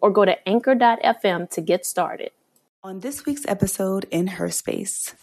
or 0.00 0.10
go 0.10 0.24
to 0.24 0.48
anchor.fm 0.48 1.50
to 1.50 1.60
get 1.60 1.86
started. 1.86 2.30
On 2.84 3.00
this 3.00 3.26
week's 3.26 3.44
episode 3.46 4.06
in 4.10 4.26
Her 4.28 4.50
Space. 4.50 5.14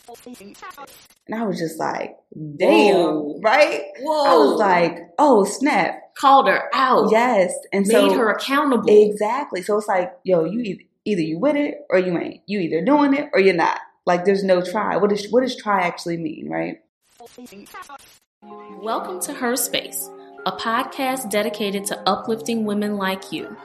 And 1.27 1.35
I 1.35 1.45
was 1.45 1.57
just 1.57 1.79
like, 1.79 2.17
damn, 2.57 2.95
Whoa. 2.95 3.39
right? 3.41 3.81
Whoa. 3.99 4.25
I 4.25 4.37
was 4.37 4.59
like, 4.59 4.97
oh, 5.17 5.45
snap. 5.45 6.13
Called 6.17 6.47
her 6.47 6.69
out. 6.73 7.11
Yes. 7.11 7.53
And 7.73 7.87
made 7.87 7.93
so, 7.93 8.17
her 8.17 8.29
accountable. 8.29 8.89
Exactly. 8.89 9.61
So 9.61 9.77
it's 9.77 9.87
like, 9.87 10.13
yo, 10.23 10.43
you 10.43 10.59
either, 10.61 10.83
either 11.05 11.21
you 11.21 11.39
with 11.39 11.55
it 11.55 11.79
or 11.89 11.97
you 11.97 12.17
ain't. 12.17 12.41
You 12.45 12.59
either 12.59 12.83
doing 12.83 13.13
it 13.13 13.29
or 13.33 13.39
you're 13.39 13.55
not. 13.55 13.79
Like 14.05 14.25
there's 14.25 14.43
no 14.43 14.61
try. 14.61 14.97
What 14.97 15.09
does 15.09 15.27
what 15.31 15.41
does 15.41 15.55
try 15.55 15.81
actually 15.81 16.17
mean, 16.17 16.47
right? 16.47 16.79
Welcome 18.79 19.19
to 19.21 19.33
Her 19.33 19.55
Space, 19.55 20.09
a 20.45 20.51
podcast 20.51 21.31
dedicated 21.31 21.85
to 21.85 21.99
uplifting 22.07 22.65
women 22.65 22.97
like 22.97 23.31
you. 23.31 23.57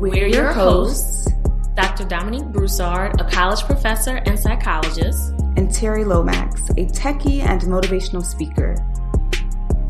We're 0.00 0.28
your 0.28 0.50
hosts, 0.50 1.30
Dr. 1.74 2.04
Dominique 2.04 2.46
Broussard, 2.46 3.20
a 3.20 3.28
college 3.28 3.60
professor 3.64 4.16
and 4.24 4.38
psychologist, 4.38 5.32
and 5.58 5.68
Terri 5.68 6.06
Lomax, 6.06 6.70
a 6.70 6.86
techie 6.86 7.40
and 7.40 7.60
motivational 7.60 8.24
speaker. 8.24 8.76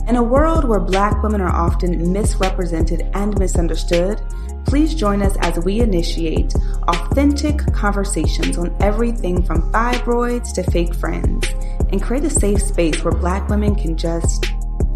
In 0.09 0.17
a 0.17 0.23
world 0.23 0.65
where 0.65 0.81
black 0.81 1.23
women 1.23 1.41
are 1.41 1.55
often 1.55 2.13
misrepresented 2.13 3.09
and 3.15 3.39
misunderstood, 3.39 4.21
please 4.67 4.97
join 4.97 5.23
us 5.23 5.37
as 5.43 5.65
we 5.65 5.79
initiate 5.79 6.57
authentic 6.89 7.59
conversations 7.73 8.59
on 8.59 8.77
everything 8.81 9.45
from 9.45 9.71
fibroids 9.71 10.53
to 10.55 10.65
fake 10.73 10.93
friends 10.97 11.47
and 11.93 12.03
create 12.03 12.25
a 12.25 12.31
safe 12.31 12.61
space 12.61 13.05
where 13.05 13.15
black 13.15 13.49
women 13.49 13.77
can 13.77 13.97
just 13.97 14.45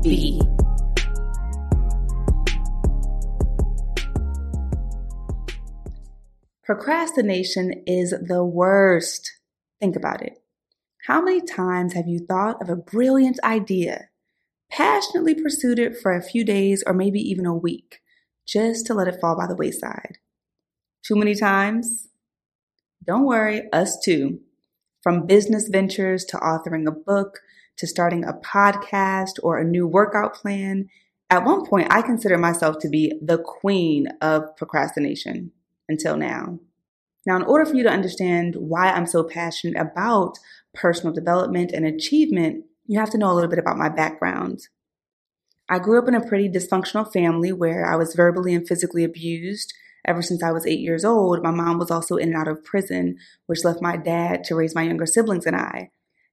be. 0.03 0.43
Procrastination 6.65 7.83
is 7.87 8.15
the 8.27 8.43
worst. 8.43 9.31
Think 9.81 9.97
about 9.97 10.23
it. 10.23 10.39
How 11.07 11.21
many 11.21 11.43
times 11.43 11.93
have 11.93 12.09
you 12.09 12.21
thought 12.27 12.63
of 12.63 12.71
a 12.71 12.77
brilliant 12.77 13.39
idea, 13.45 14.09
passionately 14.71 15.35
pursued 15.35 15.79
it 15.79 15.95
for 15.95 16.17
a 16.17 16.23
few 16.23 16.43
days 16.43 16.83
or 16.87 16.95
maybe 16.95 17.21
even 17.21 17.45
a 17.45 17.55
week, 17.55 18.01
just 18.49 18.87
to 18.87 18.95
let 18.95 19.09
it 19.09 19.21
fall 19.21 19.37
by 19.37 19.47
the 19.47 19.55
wayside? 19.55 20.17
Too 21.07 21.17
many 21.17 21.35
times? 21.35 22.09
Don't 23.07 23.27
worry, 23.27 23.71
us 23.71 23.99
too. 24.03 24.41
From 25.03 25.27
business 25.27 25.69
ventures 25.69 26.25
to 26.27 26.39
authoring 26.39 26.89
a 26.89 26.93
book 26.93 27.41
to 27.77 27.87
starting 27.87 28.25
a 28.25 28.33
podcast 28.33 29.33
or 29.43 29.59
a 29.59 29.65
new 29.65 29.87
workout 29.87 30.33
plan, 30.33 30.89
at 31.29 31.45
one 31.45 31.67
point 31.67 31.89
I 31.91 32.01
considered 32.01 32.39
myself 32.39 32.79
to 32.79 32.89
be 32.89 33.13
the 33.21 33.37
queen 33.37 34.09
of 34.23 34.57
procrastination 34.57 35.53
until 35.89 36.17
now. 36.17 36.59
Now, 37.27 37.37
in 37.37 37.43
order 37.43 37.65
for 37.65 37.75
you 37.75 37.83
to 37.85 37.91
understand 37.91 38.57
why 38.57 38.91
I'm 38.91 39.07
so 39.07 39.25
passionate 39.25 39.81
about 39.81 40.39
personal 40.75 41.15
development 41.15 41.73
and 41.73 41.87
achievement, 41.87 42.65
you 42.87 42.99
have 42.99 43.11
to 43.11 43.19
know 43.19 43.31
a 43.31 43.35
little 43.35 43.49
bit 43.49 43.59
about 43.59 43.79
my 43.79 43.89
background. 43.89 44.61
I 45.69 45.79
grew 45.79 45.99
up 45.99 46.09
in 46.09 46.15
a 46.15 46.27
pretty 46.27 46.49
dysfunctional 46.51 47.11
family 47.11 47.51
where 47.51 47.87
I 47.87 47.97
was 47.97 48.15
verbally 48.15 48.55
and 48.55 48.69
physically 48.69 49.05
abused. 49.05 49.73
Ever 50.07 50.21
since 50.21 50.43
I 50.43 50.53
was 50.53 50.67
eight 50.67 50.81
years 50.81 51.05
old, 51.05 51.43
my 51.43 51.51
mom 51.51 51.79
was 51.79 51.91
also 51.91 52.17
in 52.17 52.29
and 52.29 52.37
out 52.37 52.49
of 52.49 52.63
prison, 52.63 53.17
which 53.47 53.65
left 53.65 53.81
my 53.81 53.97
dad 53.97 54.45
to 54.45 54.55
raise 54.55 54.75
my 54.75 54.83
younger 54.83 55.07
siblings 55.07 55.47
and 55.47 55.57
I. 55.57 55.89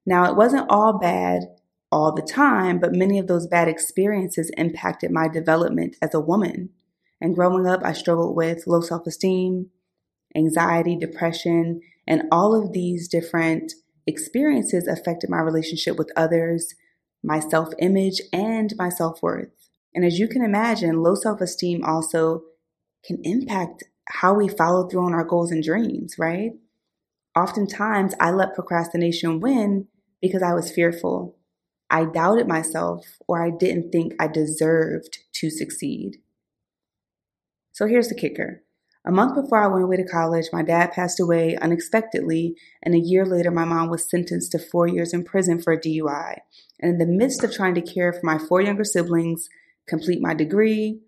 Now, 0.06 0.29
it 0.29 0.35
wasn't 0.35 0.69
all 0.69 1.00
bad 1.00 1.44
all 1.89 2.13
the 2.13 2.22
time, 2.22 2.79
but 2.79 2.94
many 2.94 3.19
of 3.19 3.28
those 3.28 3.47
bad 3.47 3.69
experiences 3.69 4.51
impacted 4.57 5.12
my 5.12 5.29
development 5.29 5.95
as 6.01 6.13
a 6.13 6.19
woman. 6.19 6.69
And 7.21 7.35
growing 7.35 7.67
up, 7.67 7.81
I 7.83 7.93
struggled 7.93 8.35
with 8.35 8.65
low 8.67 8.81
self 8.81 9.05
esteem, 9.05 9.69
anxiety, 10.35 10.97
depression, 10.97 11.81
and 12.07 12.23
all 12.31 12.55
of 12.55 12.73
these 12.73 13.07
different 13.07 13.73
experiences 14.07 14.87
affected 14.87 15.29
my 15.29 15.39
relationship 15.39 15.97
with 15.97 16.11
others, 16.15 16.73
my 17.23 17.39
self 17.39 17.69
image, 17.79 18.21
and 18.33 18.73
my 18.77 18.89
self 18.89 19.21
worth. 19.21 19.49
And 19.93 20.03
as 20.03 20.17
you 20.17 20.27
can 20.27 20.43
imagine, 20.43 21.03
low 21.03 21.15
self 21.15 21.41
esteem 21.41 21.83
also 21.85 22.41
can 23.05 23.19
impact 23.23 23.83
how 24.09 24.33
we 24.33 24.47
follow 24.47 24.88
through 24.88 25.05
on 25.05 25.13
our 25.13 25.23
goals 25.23 25.51
and 25.51 25.63
dreams, 25.63 26.15
right? 26.17 26.51
Oftentimes, 27.35 28.13
I 28.19 28.31
let 28.31 28.55
procrastination 28.55 29.39
win 29.39 29.88
because 30.21 30.43
I 30.43 30.53
was 30.53 30.71
fearful. 30.71 31.38
I 31.89 32.05
doubted 32.05 32.47
myself 32.47 33.05
or 33.27 33.43
I 33.43 33.51
didn't 33.51 33.91
think 33.91 34.13
I 34.19 34.27
deserved 34.27 35.19
to 35.33 35.49
succeed. 35.49 36.17
So 37.71 37.87
here's 37.87 38.09
the 38.09 38.15
kicker. 38.15 38.63
A 39.03 39.11
month 39.11 39.33
before 39.33 39.63
I 39.63 39.67
went 39.67 39.83
away 39.83 39.97
to 39.97 40.03
college, 40.03 40.45
my 40.53 40.61
dad 40.61 40.91
passed 40.91 41.19
away 41.19 41.57
unexpectedly, 41.57 42.55
and 42.83 42.93
a 42.93 42.99
year 42.99 43.25
later, 43.25 43.49
my 43.49 43.65
mom 43.65 43.89
was 43.89 44.07
sentenced 44.07 44.51
to 44.51 44.59
four 44.59 44.87
years 44.87 45.11
in 45.11 45.23
prison 45.23 45.59
for 45.59 45.73
a 45.73 45.79
DUI. 45.79 46.37
And 46.79 46.91
in 46.93 46.97
the 46.99 47.05
midst 47.07 47.43
of 47.43 47.51
trying 47.51 47.73
to 47.75 47.81
care 47.81 48.13
for 48.13 48.23
my 48.23 48.37
four 48.37 48.61
younger 48.61 48.83
siblings, 48.83 49.49
complete 49.87 50.21
my 50.21 50.35
degree, 50.35 50.99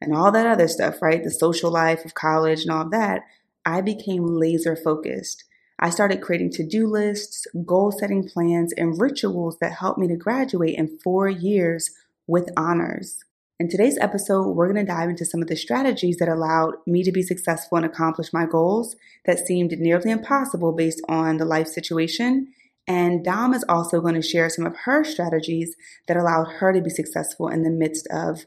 and 0.00 0.14
all 0.14 0.30
that 0.30 0.46
other 0.46 0.68
stuff, 0.68 1.02
right? 1.02 1.22
The 1.22 1.30
social 1.30 1.70
life 1.70 2.04
of 2.04 2.14
college 2.14 2.62
and 2.62 2.70
all 2.70 2.88
that, 2.90 3.22
I 3.64 3.80
became 3.80 4.38
laser 4.38 4.76
focused. 4.76 5.44
I 5.78 5.90
started 5.90 6.20
creating 6.20 6.50
to 6.52 6.66
do 6.66 6.86
lists, 6.86 7.46
goal 7.66 7.90
setting 7.90 8.28
plans, 8.28 8.72
and 8.76 9.00
rituals 9.00 9.58
that 9.60 9.72
helped 9.72 9.98
me 9.98 10.06
to 10.08 10.16
graduate 10.16 10.78
in 10.78 10.98
four 11.02 11.28
years 11.28 11.90
with 12.28 12.50
honors. 12.56 13.24
In 13.62 13.68
today's 13.68 13.96
episode, 13.98 14.56
we're 14.56 14.72
going 14.72 14.84
to 14.84 14.92
dive 14.92 15.08
into 15.08 15.24
some 15.24 15.40
of 15.40 15.46
the 15.46 15.54
strategies 15.54 16.16
that 16.16 16.28
allowed 16.28 16.74
me 16.84 17.04
to 17.04 17.12
be 17.12 17.22
successful 17.22 17.76
and 17.76 17.86
accomplish 17.86 18.32
my 18.32 18.44
goals 18.44 18.96
that 19.24 19.46
seemed 19.46 19.70
nearly 19.78 20.10
impossible 20.10 20.72
based 20.72 21.00
on 21.08 21.36
the 21.36 21.44
life 21.44 21.68
situation. 21.68 22.48
And 22.88 23.24
Dom 23.24 23.54
is 23.54 23.64
also 23.68 24.00
going 24.00 24.16
to 24.16 24.20
share 24.20 24.48
some 24.48 24.66
of 24.66 24.74
her 24.78 25.04
strategies 25.04 25.76
that 26.08 26.16
allowed 26.16 26.48
her 26.54 26.72
to 26.72 26.80
be 26.80 26.90
successful 26.90 27.46
in 27.46 27.62
the 27.62 27.70
midst 27.70 28.08
of 28.10 28.46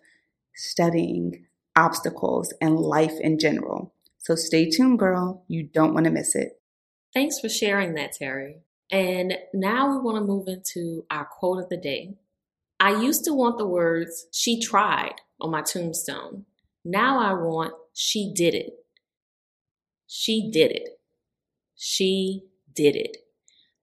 studying, 0.54 1.46
obstacles, 1.78 2.54
and 2.60 2.78
life 2.78 3.18
in 3.22 3.40
general. 3.40 3.94
So 4.18 4.36
stay 4.36 4.70
tuned, 4.70 5.00
girl. 5.00 5.46
You 5.48 5.64
don't 5.64 5.94
want 5.94 6.08
to 6.08 6.12
miss 6.12 6.36
it. 6.36 6.60
Thanks 7.14 7.40
for 7.40 7.48
sharing 7.48 7.94
that, 7.94 8.16
Terri. 8.22 8.56
And 8.92 9.38
now 9.54 9.90
we 9.90 9.98
want 9.98 10.18
to 10.18 10.26
move 10.26 10.50
into 10.50 11.06
our 11.10 11.24
quote 11.24 11.64
of 11.64 11.70
the 11.70 11.78
day. 11.78 12.16
I 12.80 13.02
used 13.02 13.24
to 13.26 13.34
want 13.34 13.58
the 13.58 13.68
words, 13.68 14.28
she 14.32 14.60
tried 14.60 15.16
on 15.40 15.52
my 15.52 15.62
tombstone. 15.62 16.46
Now 16.84 17.20
I 17.20 17.34
want, 17.34 17.74
she 17.94 18.32
did 18.34 18.54
it. 18.54 18.74
She 20.08 20.52
did 20.52 20.72
it. 20.72 21.00
She 21.76 22.44
did 22.74 22.96
it. 22.96 23.18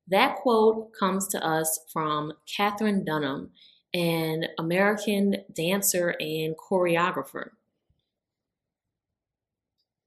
That 0.08 0.36
quote 0.36 0.92
comes 0.98 1.28
to 1.28 1.44
us 1.44 1.80
from 1.92 2.34
Katherine 2.46 3.04
Dunham, 3.04 3.50
an 3.94 4.46
American 4.58 5.36
dancer 5.54 6.14
and 6.20 6.54
choreographer. 6.56 7.50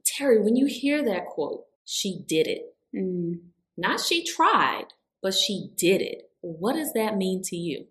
Terri, 0.05 0.43
when 0.43 0.55
you 0.55 0.67
hear 0.67 1.03
that 1.03 1.25
quote, 1.25 1.65
she 1.85 2.23
did 2.27 2.47
it. 2.47 2.75
Mm. 2.95 3.39
Not 3.77 3.99
she 3.99 4.23
tried, 4.23 4.85
but 5.21 5.33
she 5.33 5.71
did 5.75 6.01
it. 6.01 6.29
What 6.41 6.73
does 6.73 6.93
that 6.93 7.17
mean 7.17 7.41
to 7.45 7.55
you? 7.55 7.87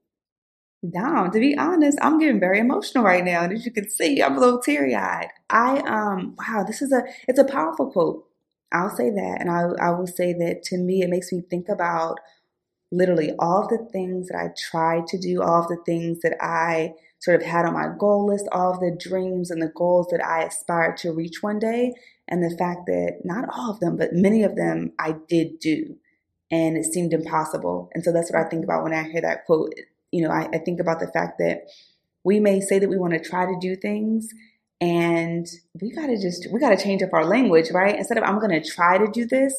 Down. 0.90 1.30
To 1.32 1.40
be 1.40 1.56
honest, 1.56 1.98
I'm 2.02 2.18
getting 2.18 2.40
very 2.40 2.58
emotional 2.58 3.04
right 3.04 3.24
now. 3.24 3.42
And 3.42 3.52
as 3.52 3.64
you 3.64 3.72
can 3.72 3.88
see, 3.88 4.22
I'm 4.22 4.36
a 4.36 4.40
little 4.40 4.60
teary 4.60 4.94
eyed. 4.94 5.28
I, 5.50 5.78
um, 5.80 6.36
wow, 6.38 6.64
this 6.64 6.82
is 6.82 6.92
a, 6.92 7.02
it's 7.28 7.38
a 7.38 7.44
powerful 7.44 7.90
quote. 7.90 8.26
I'll 8.72 8.94
say 8.94 9.10
that. 9.10 9.36
And 9.40 9.50
I, 9.50 9.86
I 9.86 9.90
will 9.90 10.06
say 10.06 10.32
that 10.32 10.62
to 10.64 10.76
me, 10.76 11.02
it 11.02 11.10
makes 11.10 11.32
me 11.32 11.42
think 11.48 11.68
about 11.68 12.18
literally 12.90 13.32
all 13.38 13.66
the 13.68 13.88
things 13.92 14.28
that 14.28 14.38
I 14.38 14.50
tried 14.70 15.06
to 15.08 15.18
do, 15.18 15.42
all 15.42 15.66
the 15.68 15.82
things 15.84 16.20
that 16.20 16.36
I 16.40 16.94
sort 17.20 17.40
of 17.40 17.46
had 17.46 17.64
on 17.64 17.74
my 17.74 17.88
goal 17.98 18.26
list, 18.26 18.46
all 18.52 18.74
of 18.74 18.80
the 18.80 18.96
dreams 18.98 19.50
and 19.50 19.62
the 19.62 19.72
goals 19.74 20.08
that 20.10 20.24
I 20.24 20.42
aspired 20.44 20.96
to 20.98 21.12
reach 21.12 21.42
one 21.42 21.58
day. 21.58 21.94
And 22.28 22.42
the 22.42 22.56
fact 22.56 22.86
that 22.86 23.20
not 23.24 23.48
all 23.52 23.70
of 23.70 23.80
them, 23.80 23.96
but 23.96 24.12
many 24.12 24.44
of 24.44 24.56
them 24.56 24.92
I 24.98 25.16
did 25.28 25.58
do. 25.60 25.96
And 26.50 26.76
it 26.76 26.84
seemed 26.84 27.12
impossible. 27.12 27.90
And 27.94 28.02
so 28.04 28.12
that's 28.12 28.30
what 28.30 28.40
I 28.40 28.48
think 28.48 28.64
about 28.64 28.82
when 28.82 28.94
I 28.94 29.02
hear 29.02 29.20
that 29.20 29.44
quote 29.44 29.74
you 30.14 30.22
know, 30.22 30.30
I, 30.30 30.48
I 30.56 30.58
think 30.58 30.80
about 30.80 31.00
the 31.00 31.08
fact 31.16 31.38
that 31.38 31.56
we 32.24 32.40
may 32.40 32.60
say 32.60 32.78
that 32.78 32.88
we 32.88 32.98
want 32.98 33.14
to 33.14 33.30
try 33.30 33.44
to 33.46 33.58
do 33.60 33.76
things 33.76 34.28
And 34.80 35.46
we 35.80 35.90
gotta 35.92 36.18
just, 36.20 36.48
we 36.52 36.60
gotta 36.60 36.76
change 36.76 37.02
up 37.02 37.12
our 37.14 37.24
language, 37.24 37.70
right? 37.72 37.96
Instead 37.96 38.18
of 38.18 38.24
I'm 38.24 38.40
gonna 38.40 38.62
try 38.62 38.98
to 38.98 39.10
do 39.10 39.26
this, 39.26 39.54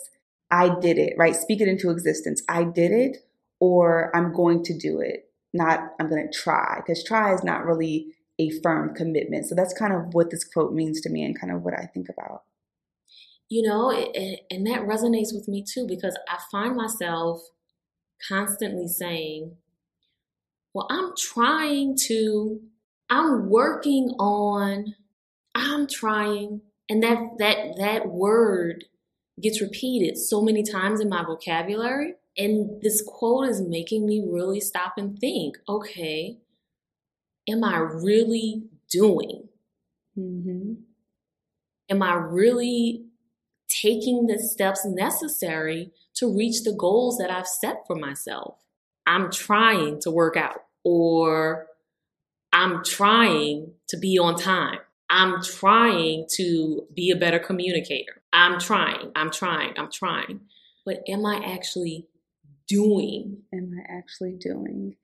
I 0.52 0.78
did 0.80 0.98
it, 0.98 1.16
right? 1.18 1.36
Speak 1.36 1.62
it 1.62 1.68
into 1.68 1.90
existence. 1.90 2.44
I 2.50 2.63
did 2.66 2.92
it, 2.92 3.18
or 3.60 4.16
I'm 4.16 4.34
going 4.34 4.63
to 4.66 4.78
do 4.78 5.00
it, 5.00 5.30
not 5.54 5.80
I'm 6.00 6.10
gonna 6.10 6.31
try, 6.31 6.78
because 6.78 7.04
try 7.04 7.34
is 7.34 7.44
not 7.44 7.66
really 7.66 8.13
a 8.40 8.52
firm 8.62 8.94
commitment. 8.94 9.48
So 9.48 9.56
that's 9.56 9.74
kind 9.74 9.94
of 9.94 10.13
what 10.13 10.30
this 10.30 10.44
quote 10.44 10.74
means 10.74 11.02
to 11.02 11.10
me 11.10 11.24
and 11.24 11.40
kind 11.40 11.54
of 11.54 11.63
what 11.63 11.74
I 11.74 11.88
think 11.94 12.10
about. 12.10 12.44
You 13.50 13.68
know, 13.68 13.92
it, 13.92 14.42
and 14.52 14.68
that 14.68 14.81
resonates 14.81 15.34
with 15.34 15.48
me 15.48 15.63
too 15.68 15.88
because 15.88 16.18
I 16.30 16.40
find 16.52 16.75
myself 16.75 17.42
constantly 18.28 18.88
saying, 18.88 19.57
Well, 20.75 20.88
I'm 20.89 21.13
trying 21.18 21.95
to, 22.07 22.60
I'm 23.10 23.50
working 23.50 24.10
on, 24.19 24.94
I'm 25.56 25.88
trying. 25.88 26.63
And 26.89 27.01
that 27.01 27.38
that 27.39 27.77
that 27.77 28.10
word 28.10 28.83
gets 29.42 29.62
repeated 29.62 30.18
so 30.18 30.42
many 30.42 30.63
times 30.63 31.00
in 31.00 31.07
my 31.07 31.24
vocabulary. 31.24 32.16
And 32.38 32.81
this 32.81 33.01
quote 33.01 33.48
is 33.48 33.62
making 33.62 34.06
me 34.06 34.22
really 34.27 34.60
stop 34.60 34.95
and 34.98 35.18
think, 35.18 35.57
okay, 35.69 36.39
am 37.50 37.63
I 37.63 37.78
really 37.78 38.63
doing? 38.92 39.48
Mm-hmm. 40.19 40.74
Am 41.89 42.04
I 42.04 42.16
really 42.16 43.06
taking 43.69 44.28
the 44.28 44.39
steps 44.39 44.86
necessary 44.86 45.94
to 46.16 46.36
reach 46.36 46.63
the 46.63 46.75
goals 46.78 47.18
that 47.19 47.31
I've 47.31 47.48
set 47.48 47.88
for 47.88 47.95
myself? 47.95 48.57
I'm 49.07 49.31
trying 49.31 50.01
to 50.01 50.12
work 50.12 50.36
out, 50.36 50.65
or 50.86 51.68
I'm 52.54 52.84
trying 52.86 53.74
to 53.90 53.98
be 53.98 54.18
on 54.18 54.36
time. 54.36 54.80
I'm 55.10 55.44
trying 55.44 56.28
to 56.38 56.88
be 56.96 57.12
a 57.12 57.16
better 57.18 57.40
communicator. 57.40 58.22
I'm 58.32 58.60
trying, 58.60 59.12
I'm 59.16 59.30
trying, 59.30 59.74
I'm 59.78 59.92
trying. 59.92 60.42
But 60.86 61.04
am 61.08 61.26
I 61.26 61.42
actually 61.44 62.08
doing? 62.68 63.40
Am 63.54 63.72
I 63.78 63.98
actually 63.98 64.38
doing? 64.40 64.96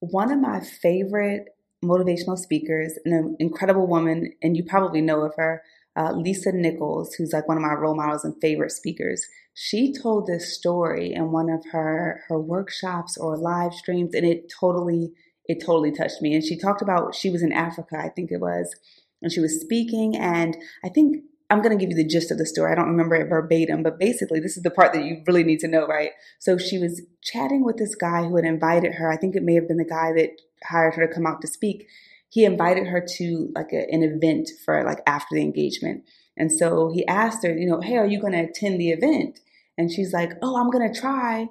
One 0.00 0.30
of 0.30 0.40
my 0.40 0.60
favorite 0.60 1.46
motivational 1.82 2.36
speakers, 2.36 2.98
an 3.04 3.36
incredible 3.38 3.86
woman, 3.86 4.32
and 4.42 4.56
you 4.56 4.64
probably 4.64 5.00
know 5.00 5.22
of 5.22 5.34
her, 5.36 5.62
uh, 5.96 6.12
Lisa 6.12 6.52
Nichols, 6.52 7.14
who's 7.14 7.32
like 7.32 7.48
one 7.48 7.56
of 7.56 7.62
my 7.62 7.74
role 7.74 7.94
models 7.94 8.24
and 8.24 8.34
favorite 8.40 8.72
speakers. 8.72 9.26
She 9.54 9.92
told 9.92 10.26
this 10.26 10.56
story 10.56 11.12
in 11.12 11.30
one 11.30 11.50
of 11.50 11.64
her 11.72 12.22
her 12.28 12.40
workshops 12.40 13.18
or 13.18 13.36
live 13.36 13.74
streams, 13.74 14.14
and 14.14 14.24
it 14.24 14.50
totally 14.60 15.12
it 15.46 15.60
totally 15.64 15.92
touched 15.92 16.22
me. 16.22 16.34
And 16.34 16.44
she 16.44 16.56
talked 16.56 16.82
about 16.82 17.14
she 17.14 17.30
was 17.30 17.42
in 17.42 17.52
Africa, 17.52 17.96
I 17.98 18.08
think 18.08 18.30
it 18.30 18.40
was, 18.40 18.74
and 19.20 19.30
she 19.30 19.40
was 19.40 19.60
speaking, 19.60 20.16
and 20.16 20.56
I 20.84 20.88
think 20.88 21.24
I'm 21.52 21.60
going 21.60 21.76
to 21.76 21.80
give 21.80 21.90
you 21.90 22.02
the 22.02 22.08
gist 22.08 22.30
of 22.30 22.38
the 22.38 22.46
story. 22.46 22.72
I 22.72 22.74
don't 22.74 22.88
remember 22.88 23.14
it 23.14 23.28
verbatim, 23.28 23.82
but 23.82 23.98
basically, 23.98 24.40
this 24.40 24.56
is 24.56 24.62
the 24.62 24.70
part 24.70 24.94
that 24.94 25.04
you 25.04 25.22
really 25.26 25.44
need 25.44 25.60
to 25.60 25.68
know, 25.68 25.86
right? 25.86 26.12
So 26.38 26.56
she 26.56 26.78
was 26.78 27.02
chatting 27.22 27.62
with 27.62 27.76
this 27.76 27.94
guy 27.94 28.22
who 28.22 28.36
had 28.36 28.46
invited 28.46 28.94
her. 28.94 29.12
I 29.12 29.18
think 29.18 29.36
it 29.36 29.42
may 29.42 29.54
have 29.56 29.68
been 29.68 29.76
the 29.76 29.84
guy 29.84 30.12
that 30.14 30.30
hired 30.64 30.94
her 30.94 31.06
to 31.06 31.12
come 31.12 31.26
out 31.26 31.42
to 31.42 31.46
speak, 31.46 31.86
he 32.32 32.46
invited 32.46 32.86
her 32.86 33.06
to 33.18 33.52
like 33.54 33.74
a, 33.74 33.86
an 33.90 34.02
event 34.02 34.48
for 34.64 34.82
like 34.84 35.00
after 35.06 35.34
the 35.34 35.42
engagement. 35.42 36.02
And 36.34 36.50
so 36.50 36.90
he 36.90 37.06
asked 37.06 37.44
her, 37.44 37.54
you 37.54 37.68
know, 37.68 37.82
hey, 37.82 37.98
are 37.98 38.06
you 38.06 38.18
going 38.18 38.32
to 38.32 38.48
attend 38.48 38.80
the 38.80 38.90
event? 38.90 39.38
And 39.76 39.92
she's 39.92 40.14
like, 40.14 40.32
oh, 40.40 40.58
I'm 40.58 40.70
going 40.70 40.90
to 40.90 40.98
try. 40.98 41.48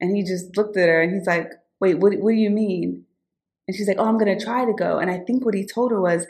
And 0.00 0.16
he 0.16 0.24
just 0.24 0.56
looked 0.56 0.78
at 0.78 0.88
her 0.88 1.02
and 1.02 1.12
he's 1.12 1.26
like, 1.26 1.50
wait, 1.80 1.98
what, 1.98 2.14
what 2.14 2.30
do 2.30 2.36
you 2.36 2.48
mean? 2.48 3.04
And 3.68 3.76
she's 3.76 3.86
like, 3.86 3.98
oh, 3.98 4.06
I'm 4.06 4.16
going 4.16 4.38
to 4.38 4.42
try 4.42 4.64
to 4.64 4.72
go. 4.72 4.98
And 4.98 5.10
I 5.10 5.18
think 5.18 5.44
what 5.44 5.54
he 5.54 5.66
told 5.66 5.90
her 5.90 6.00
was, 6.00 6.26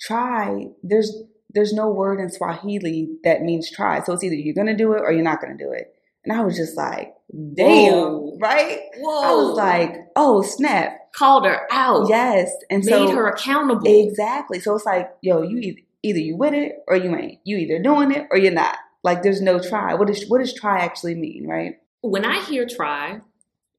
try, 0.00 0.68
there's, 0.82 1.14
there's 1.50 1.74
no 1.74 1.90
word 1.90 2.20
in 2.20 2.30
Swahili 2.30 3.10
that 3.22 3.42
means 3.42 3.70
try. 3.70 4.02
So 4.02 4.14
it's 4.14 4.24
either 4.24 4.34
you're 4.34 4.54
going 4.54 4.66
to 4.66 4.74
do 4.74 4.94
it 4.94 5.02
or 5.02 5.12
you're 5.12 5.22
not 5.22 5.42
going 5.42 5.56
to 5.56 5.62
do 5.62 5.72
it. 5.72 5.94
And 6.24 6.32
I 6.32 6.42
was 6.42 6.56
just 6.56 6.74
like, 6.74 7.13
damn, 7.32 7.92
Whoa. 7.92 8.38
right? 8.40 8.80
Whoa. 8.98 9.22
I 9.22 9.34
was 9.34 9.56
like, 9.56 9.96
oh, 10.16 10.42
snap 10.42 10.98
called 11.14 11.46
her 11.46 11.66
out. 11.70 12.08
Yes, 12.08 12.50
and 12.70 12.84
made 12.84 13.08
so, 13.08 13.14
her 13.14 13.28
accountable. 13.28 13.86
Exactly. 13.86 14.60
So 14.60 14.74
it's 14.74 14.84
like, 14.84 15.10
yo, 15.22 15.42
you 15.42 15.58
either, 15.58 15.80
either 16.02 16.18
you 16.18 16.36
with 16.36 16.54
it 16.54 16.72
or 16.86 16.96
you 16.96 17.14
ain't. 17.16 17.40
You 17.44 17.56
either 17.58 17.82
doing 17.82 18.12
it 18.12 18.26
or 18.30 18.38
you're 18.38 18.52
not. 18.52 18.76
Like 19.02 19.22
there's 19.22 19.40
no 19.40 19.58
try. 19.58 19.94
What 19.94 20.08
does 20.08 20.24
what 20.28 20.38
does 20.38 20.54
try 20.54 20.80
actually 20.80 21.14
mean, 21.14 21.46
right? 21.46 21.76
When 22.00 22.24
I 22.24 22.42
hear 22.44 22.66
try, 22.66 23.20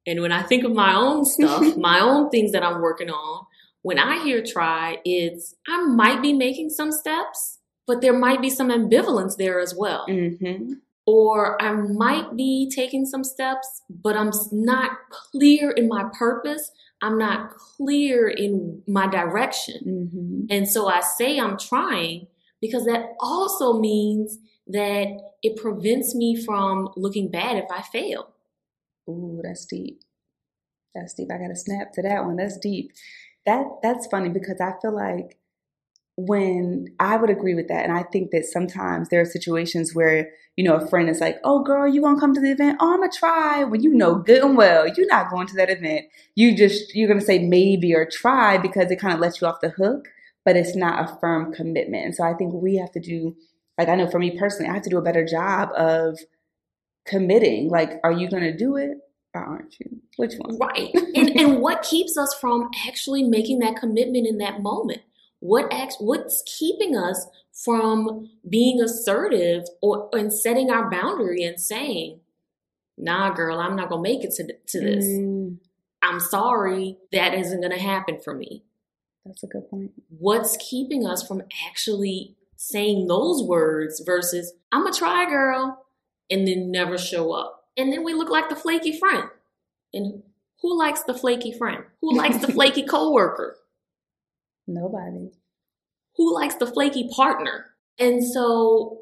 and 0.08 0.22
when 0.22 0.32
I 0.32 0.44
think 0.44 0.64
of 0.64 0.74
my 0.74 0.96
own 0.96 1.26
stuff, 1.26 1.76
my 1.78 2.00
own 2.00 2.30
things 2.30 2.52
that 2.52 2.64
I'm 2.64 2.82
working 2.82 3.10
on, 3.10 3.46
when 3.82 4.00
I 4.00 4.24
hear 4.24 4.44
try, 4.44 5.00
it's 5.04 5.56
I 5.68 5.82
might 5.82 6.22
be 6.22 6.34
making 6.34 6.70
some 6.70 6.92
steps, 6.92 7.60
but 7.88 8.02
there 8.02 8.18
might 8.18 8.42
be 8.42 8.50
some 8.50 8.70
ambivalence 8.70 9.36
there 9.38 9.60
as 9.60 9.74
well. 9.76 10.06
Mm-hmm 10.08 10.74
or 11.06 11.62
I 11.62 11.72
might 11.72 12.36
be 12.36 12.72
taking 12.74 13.06
some 13.06 13.24
steps, 13.24 13.84
but 13.90 14.16
I'm 14.16 14.32
not 14.52 14.92
clear 15.12 15.72
in 15.72 15.88
my 15.88 16.10
purpose. 16.18 16.72
I'm 17.02 17.18
not 17.18 17.52
clear 17.52 18.28
in 18.28 18.82
my 18.88 19.08
direction. 19.08 19.82
Mm-hmm. 19.86 20.46
And 20.50 20.68
so 20.68 20.88
I 20.88 21.02
say 21.02 21.40
I'm 21.40 21.58
trying 21.58 22.28
because 22.60 22.86
that 22.86 23.14
also 23.20 23.80
means 23.80 24.40
that 24.68 25.08
it 25.44 25.58
prevents 25.58 26.16
me 26.16 26.36
from 26.44 26.90
looking 26.96 27.30
bad 27.30 27.58
if 27.58 27.66
I 27.70 27.84
fail. 27.84 28.30
Ooh, 29.08 29.42
that's 29.44 29.66
deep. 29.66 30.02
That's 30.96 31.14
deep. 31.14 31.30
I 31.32 31.38
got 31.38 31.50
to 31.50 31.56
snap 31.56 31.92
to 31.94 32.02
that 32.02 32.26
one. 32.26 32.38
That's 32.38 32.58
deep. 32.58 32.92
That 33.46 33.66
that's 33.84 34.08
funny 34.08 34.30
because 34.30 34.60
I 34.60 34.74
feel 34.82 34.96
like 34.96 35.38
when 36.18 36.88
I 37.00 37.18
would 37.18 37.30
agree 37.30 37.56
with 37.56 37.68
that. 37.68 37.84
And 37.84 37.92
I 37.92 38.04
think 38.04 38.32
that 38.32 38.46
sometimes 38.46 39.10
there 39.10 39.22
are 39.22 39.26
situations 39.26 39.94
where, 39.94 40.32
you 40.56 40.64
know, 40.64 40.76
a 40.76 40.88
friend 40.88 41.10
is 41.10 41.20
like, 41.20 41.38
oh, 41.44 41.62
girl, 41.64 41.88
you 41.88 42.02
gonna 42.02 42.20
come 42.20 42.34
to 42.34 42.40
the 42.40 42.52
event? 42.52 42.78
Oh, 42.80 42.94
I'm 42.94 43.02
gonna 43.02 43.12
try. 43.12 43.64
When 43.66 43.84
you 43.84 43.94
know 43.94 44.16
good 44.16 44.42
and 44.42 44.56
well, 44.56 44.88
you're 44.88 45.08
not 45.08 45.30
going 45.30 45.48
to 45.48 45.56
that 45.58 45.70
event. 45.70 46.06
You 46.36 46.56
just, 46.56 46.96
you're 46.96 47.10
gonna 47.10 47.20
say 47.20 47.40
maybe 47.40 47.94
or 47.94 48.08
try 48.10 48.58
because 48.58 48.92
it 48.92 49.00
kind 49.00 49.14
of 49.14 49.20
lets 49.20 49.42
you 49.42 49.48
off 49.48 49.60
the 49.62 49.70
hook, 49.70 50.08
but 50.46 50.56
it's 50.56 50.76
not 50.76 51.04
a 51.04 51.18
firm 51.20 51.54
commitment. 51.54 52.06
And 52.06 52.16
so 52.16 52.24
I 52.24 52.34
think 52.34 52.54
we 52.54 52.78
have 52.78 52.92
to 52.94 53.02
do, 53.02 53.36
like, 53.78 53.90
I 53.90 53.96
know 53.96 54.10
for 54.10 54.20
me 54.20 54.38
personally, 54.38 54.70
I 54.70 54.74
have 54.74 54.84
to 54.84 54.90
do 54.90 54.98
a 54.98 55.04
better 55.04 55.26
job 55.26 55.70
of 55.76 56.20
committing. 57.06 57.70
Like, 57.70 58.00
are 58.06 58.14
you 58.14 58.30
gonna 58.30 58.56
do 58.56 58.78
it? 58.78 59.00
Aren't 59.34 59.76
you? 59.82 60.00
Which 60.16 60.36
one? 60.38 60.58
Right. 60.58 60.92
and, 61.14 61.30
and 61.32 61.60
what 61.60 61.82
keeps 61.82 62.18
us 62.18 62.34
from 62.40 62.70
actually 62.88 63.24
making 63.24 63.60
that 63.60 63.76
commitment 63.76 64.26
in 64.26 64.38
that 64.38 64.62
moment? 64.62 65.02
What 65.46 65.72
act, 65.72 65.98
what's 66.00 66.42
keeping 66.48 66.98
us 66.98 67.28
from 67.52 68.32
being 68.50 68.82
assertive 68.82 69.66
or 69.80 70.10
and 70.12 70.34
setting 70.34 70.72
our 70.72 70.90
boundary 70.90 71.44
and 71.44 71.62
saying, 71.62 72.22
"Nah, 72.98 73.30
girl, 73.30 73.60
I'm 73.60 73.76
not 73.76 73.90
gonna 73.90 74.02
make 74.02 74.24
it 74.24 74.32
to 74.38 74.48
to 74.48 74.80
this. 74.80 75.06
Mm. 75.06 75.60
I'm 76.02 76.20
sorry, 76.20 76.98
that 77.12 77.36
isn't 77.36 77.62
gonna 77.62 77.78
happen 77.78 78.20
for 78.20 78.34
me." 78.34 78.64
That's 79.24 79.44
a 79.44 79.48
good 79.48 79.70
point. 79.70 79.92
What's 80.18 80.58
keeping 80.58 81.06
us 81.06 81.22
from 81.28 81.44
actually 81.68 82.36
saying 82.56 83.06
those 83.06 83.44
words 83.44 84.00
versus 84.04 84.52
"I'm 84.72 84.82
gonna 84.82 84.96
try, 84.96 85.30
girl," 85.30 85.86
and 86.28 86.48
then 86.48 86.72
never 86.72 86.98
show 86.98 87.34
up, 87.34 87.70
and 87.78 87.94
then 87.94 88.04
we 88.04 88.16
look 88.16 88.32
like 88.32 88.50
the 88.50 88.56
flaky 88.56 88.98
friend. 88.98 89.30
And 89.94 90.24
who 90.64 90.76
likes 90.76 91.04
the 91.04 91.14
flaky 91.14 91.52
friend? 91.52 91.84
Who 92.02 92.18
likes 92.18 92.40
the 92.40 92.52
flaky 92.52 92.82
coworker? 92.88 93.58
Nobody. 94.68 95.32
Who 96.16 96.34
likes 96.34 96.56
the 96.56 96.68
flaky 96.68 97.10
partner? 97.14 97.66
And 98.00 98.26
so, 98.26 99.00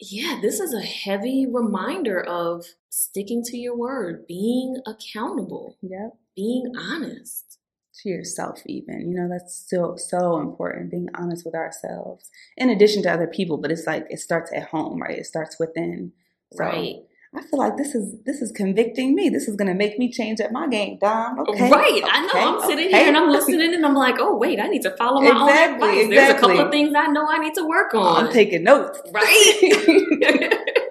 yeah, 0.00 0.38
this 0.40 0.60
is 0.60 0.74
a 0.74 0.80
heavy 0.80 1.46
reminder 1.50 2.22
of 2.22 2.66
sticking 2.88 3.42
to 3.44 3.56
your 3.56 3.76
word, 3.76 4.26
being 4.26 4.80
accountable, 4.86 5.76
yep. 5.82 6.16
being 6.34 6.72
honest. 6.78 7.58
To 8.02 8.08
yourself, 8.08 8.62
even. 8.64 9.10
You 9.10 9.20
know, 9.20 9.28
that's 9.28 9.66
so, 9.68 9.96
so 9.96 10.40
important, 10.40 10.90
being 10.90 11.08
honest 11.14 11.44
with 11.44 11.54
ourselves, 11.54 12.30
in 12.56 12.70
addition 12.70 13.02
to 13.02 13.12
other 13.12 13.26
people, 13.26 13.58
but 13.58 13.70
it's 13.70 13.86
like 13.86 14.06
it 14.08 14.20
starts 14.20 14.50
at 14.54 14.68
home, 14.68 15.02
right? 15.02 15.18
It 15.18 15.26
starts 15.26 15.58
within. 15.58 16.12
So, 16.54 16.64
right. 16.64 16.96
I 17.32 17.42
feel 17.42 17.60
like 17.60 17.76
this 17.76 17.94
is 17.94 18.16
this 18.24 18.42
is 18.42 18.50
convicting 18.50 19.14
me. 19.14 19.28
This 19.28 19.46
is 19.46 19.54
going 19.54 19.68
to 19.68 19.74
make 19.74 19.98
me 20.00 20.10
change 20.10 20.40
up 20.40 20.50
my 20.50 20.66
game, 20.66 20.98
Dom. 21.00 21.38
Okay, 21.38 21.70
right? 21.70 22.02
I 22.04 22.26
know. 22.26 22.58
I'm 22.58 22.60
sitting 22.68 22.88
okay. 22.88 22.98
here 22.98 23.06
and 23.06 23.16
I'm 23.16 23.30
listening, 23.30 23.72
and 23.72 23.86
I'm 23.86 23.94
like, 23.94 24.16
oh 24.18 24.36
wait, 24.36 24.58
I 24.58 24.66
need 24.66 24.82
to 24.82 24.96
follow 24.96 25.20
my 25.20 25.28
exactly, 25.28 25.52
own 25.52 25.74
advice. 25.74 25.96
Exactly. 25.96 26.16
There's 26.16 26.30
a 26.30 26.40
couple 26.40 26.60
of 26.60 26.70
things 26.72 26.94
I 26.96 27.06
know 27.06 27.26
I 27.28 27.38
need 27.38 27.54
to 27.54 27.64
work 27.64 27.94
on. 27.94 28.24
I'm 28.24 28.32
taking 28.32 28.64
notes, 28.64 29.00
right? 29.12 30.58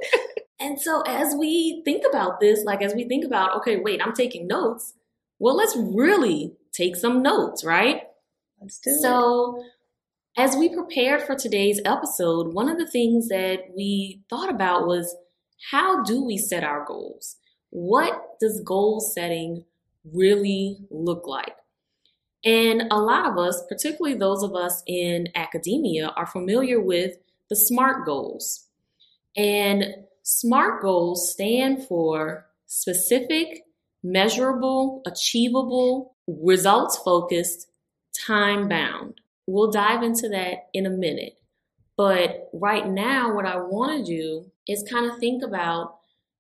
and 0.62 0.79
so 0.79 1.01
as 1.01 1.36
we 1.36 1.81
think 1.84 2.03
about 2.10 2.39
this, 2.39 2.63
like 2.63 2.81
as 2.81 2.96
we 2.96 3.03
think 3.03 3.25
about, 3.25 3.58
okay, 3.58 3.75
wait, 3.75 4.01
I'm 4.01 4.13
taking 4.13 4.48
notes. 4.48 4.93
Well, 5.39 5.58
let's 5.58 5.75
really 5.75 6.53
take 6.72 6.96
some 6.96 7.22
notes, 7.22 7.65
right? 7.65 8.03
Let's 8.62 8.79
do 8.79 8.91
it. 8.91 9.01
so, 9.01 9.60
it. 9.60 10.41
as 10.41 10.55
we 10.55 10.74
prepared 10.74 11.22
for 11.22 11.36
today's 11.36 11.81
episode, 11.84 12.53
one 12.53 12.69
of 12.69 12.77
the 12.77 12.88
things 12.88 13.27
that 13.27 13.72
we 13.75 14.22
thought 14.29 14.50
about 14.50 14.88
was 14.88 15.15
how 15.72 16.04
do 16.04 16.24
we 16.24 16.38
set 16.38 16.63
our 16.63 16.86
goals? 16.86 17.38
What 17.70 18.39
does 18.39 18.62
goal 18.66 19.00
setting 19.00 19.66
really 20.04 20.78
look 20.89 21.28
like? 21.28 21.56
And 22.44 22.84
a 22.89 22.98
lot 22.98 23.25
of 23.25 23.38
us, 23.38 23.62
particularly 23.68 24.18
those 24.18 24.44
of 24.44 24.56
us 24.56 24.82
in 24.88 25.28
academia, 25.36 26.08
are 26.16 26.25
familiar 26.25 26.80
with 26.80 27.18
the 27.50 27.56
SMART 27.56 28.06
goals. 28.06 28.68
And 29.36 29.84
SMART 30.24 30.82
goals 30.82 31.32
stand 31.32 31.86
for 31.86 32.46
specific, 32.66 33.63
measurable, 34.04 35.01
achievable, 35.06 36.16
results 36.28 36.98
focused, 36.98 37.68
time 38.25 38.70
bound. 38.70 39.20
We'll 39.46 39.72
dive 39.72 40.04
into 40.04 40.30
that 40.30 40.70
in 40.74 40.86
a 40.86 40.92
minute. 40.92 41.38
But 41.98 42.50
right 42.54 42.88
now, 42.88 43.36
what 43.36 43.46
I 43.46 43.58
want 43.58 44.06
to 44.06 44.12
do 44.12 44.51
is 44.70 44.86
kind 44.90 45.10
of 45.10 45.18
think 45.18 45.44
about 45.44 45.96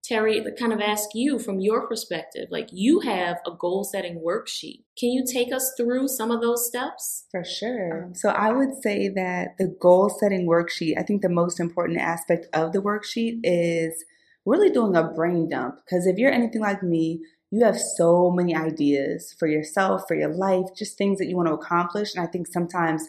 Terri, 0.09 0.41
kind 0.57 0.71
of 0.71 0.79
ask 0.79 1.09
you 1.13 1.39
from 1.39 1.59
your 1.59 1.87
perspective, 1.87 2.47
like 2.49 2.69
you 2.71 3.01
have 3.01 3.37
a 3.45 3.51
goal 3.51 3.83
setting 3.83 4.23
worksheet. 4.25 4.83
Can 4.97 5.09
you 5.09 5.23
take 5.25 5.53
us 5.53 5.73
through 5.75 6.07
some 6.07 6.31
of 6.31 6.41
those 6.41 6.67
steps? 6.67 7.25
For 7.31 7.43
sure. 7.43 8.05
Um, 8.05 8.15
so 8.15 8.29
I 8.29 8.51
would 8.51 8.81
say 8.81 9.09
that 9.09 9.57
the 9.57 9.75
goal 9.79 10.09
setting 10.09 10.47
worksheet, 10.47 10.97
I 10.97 11.03
think 11.03 11.21
the 11.21 11.29
most 11.29 11.59
important 11.59 11.99
aspect 11.99 12.47
of 12.53 12.71
the 12.71 12.81
worksheet 12.81 13.41
is 13.43 14.05
really 14.45 14.69
doing 14.69 14.95
a 14.95 15.03
brain 15.03 15.49
dump. 15.49 15.75
Because 15.85 16.07
if 16.07 16.17
you're 16.17 16.31
anything 16.31 16.61
like 16.61 16.81
me, 16.81 17.21
you 17.51 17.65
have 17.65 17.79
so 17.79 18.31
many 18.31 18.55
ideas 18.55 19.35
for 19.37 19.47
yourself, 19.47 20.03
for 20.07 20.15
your 20.15 20.33
life, 20.33 20.65
just 20.77 20.97
things 20.97 21.19
that 21.19 21.27
you 21.27 21.35
want 21.35 21.49
to 21.49 21.53
accomplish. 21.53 22.15
And 22.15 22.23
I 22.23 22.27
think 22.27 22.47
sometimes 22.47 23.03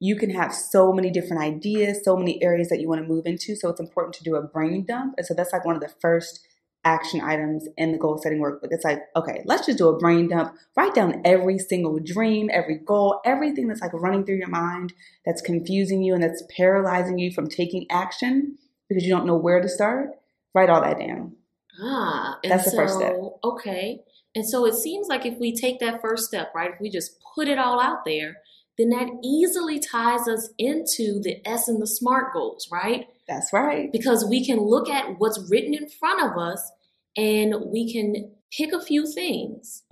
you 0.00 0.16
can 0.16 0.30
have 0.30 0.54
so 0.54 0.92
many 0.92 1.10
different 1.10 1.42
ideas, 1.42 2.00
so 2.02 2.16
many 2.16 2.42
areas 2.42 2.70
that 2.70 2.80
you 2.80 2.88
want 2.88 3.02
to 3.02 3.06
move 3.06 3.26
into. 3.26 3.54
So 3.54 3.68
it's 3.68 3.80
important 3.80 4.14
to 4.16 4.24
do 4.24 4.34
a 4.34 4.42
brain 4.42 4.84
dump. 4.86 5.14
And 5.18 5.26
so 5.26 5.34
that's 5.34 5.52
like 5.52 5.66
one 5.66 5.76
of 5.76 5.82
the 5.82 5.92
first 6.00 6.40
action 6.84 7.20
items 7.20 7.68
in 7.76 7.92
the 7.92 7.98
goal 7.98 8.16
setting 8.16 8.40
workbook. 8.40 8.68
It's 8.70 8.84
like, 8.84 9.02
okay, 9.14 9.42
let's 9.44 9.66
just 9.66 9.76
do 9.76 9.88
a 9.88 9.98
brain 9.98 10.28
dump. 10.28 10.54
Write 10.74 10.94
down 10.94 11.20
every 11.26 11.58
single 11.58 11.98
dream, 11.98 12.48
every 12.50 12.78
goal, 12.78 13.20
everything 13.26 13.68
that's 13.68 13.82
like 13.82 13.92
running 13.92 14.24
through 14.24 14.36
your 14.36 14.48
mind 14.48 14.94
that's 15.26 15.42
confusing 15.42 16.02
you 16.02 16.14
and 16.14 16.22
that's 16.22 16.42
paralyzing 16.56 17.18
you 17.18 17.30
from 17.30 17.46
taking 17.46 17.86
action 17.90 18.56
because 18.88 19.04
you 19.04 19.10
don't 19.10 19.26
know 19.26 19.36
where 19.36 19.60
to 19.60 19.68
start. 19.68 20.12
Write 20.54 20.70
all 20.70 20.80
that 20.80 20.98
down. 20.98 21.36
Ah, 21.82 22.38
that's 22.42 22.64
the 22.64 22.70
so, 22.70 22.76
first 22.76 22.94
step. 22.94 23.16
Okay. 23.44 24.00
And 24.34 24.48
so 24.48 24.64
it 24.64 24.74
seems 24.74 25.08
like 25.08 25.26
if 25.26 25.38
we 25.38 25.54
take 25.54 25.80
that 25.80 26.00
first 26.00 26.24
step, 26.24 26.52
right, 26.54 26.70
if 26.72 26.80
we 26.80 26.88
just 26.88 27.18
put 27.34 27.48
it 27.48 27.58
all 27.58 27.80
out 27.80 28.04
there, 28.06 28.38
then 28.80 28.88
that 28.90 29.10
easily 29.22 29.78
ties 29.78 30.26
us 30.26 30.50
into 30.58 31.20
the 31.22 31.46
S 31.46 31.68
and 31.68 31.80
the 31.80 31.86
SMART 31.86 32.32
goals, 32.32 32.68
right? 32.72 33.06
That's 33.28 33.52
right. 33.52 33.92
Because 33.92 34.24
we 34.28 34.44
can 34.44 34.58
look 34.58 34.88
at 34.88 35.18
what's 35.18 35.50
written 35.50 35.74
in 35.74 35.88
front 35.88 36.22
of 36.22 36.38
us 36.38 36.72
and 37.16 37.54
we 37.66 37.92
can 37.92 38.32
pick 38.56 38.72
a 38.72 38.82
few 38.82 39.06
things. 39.06 39.82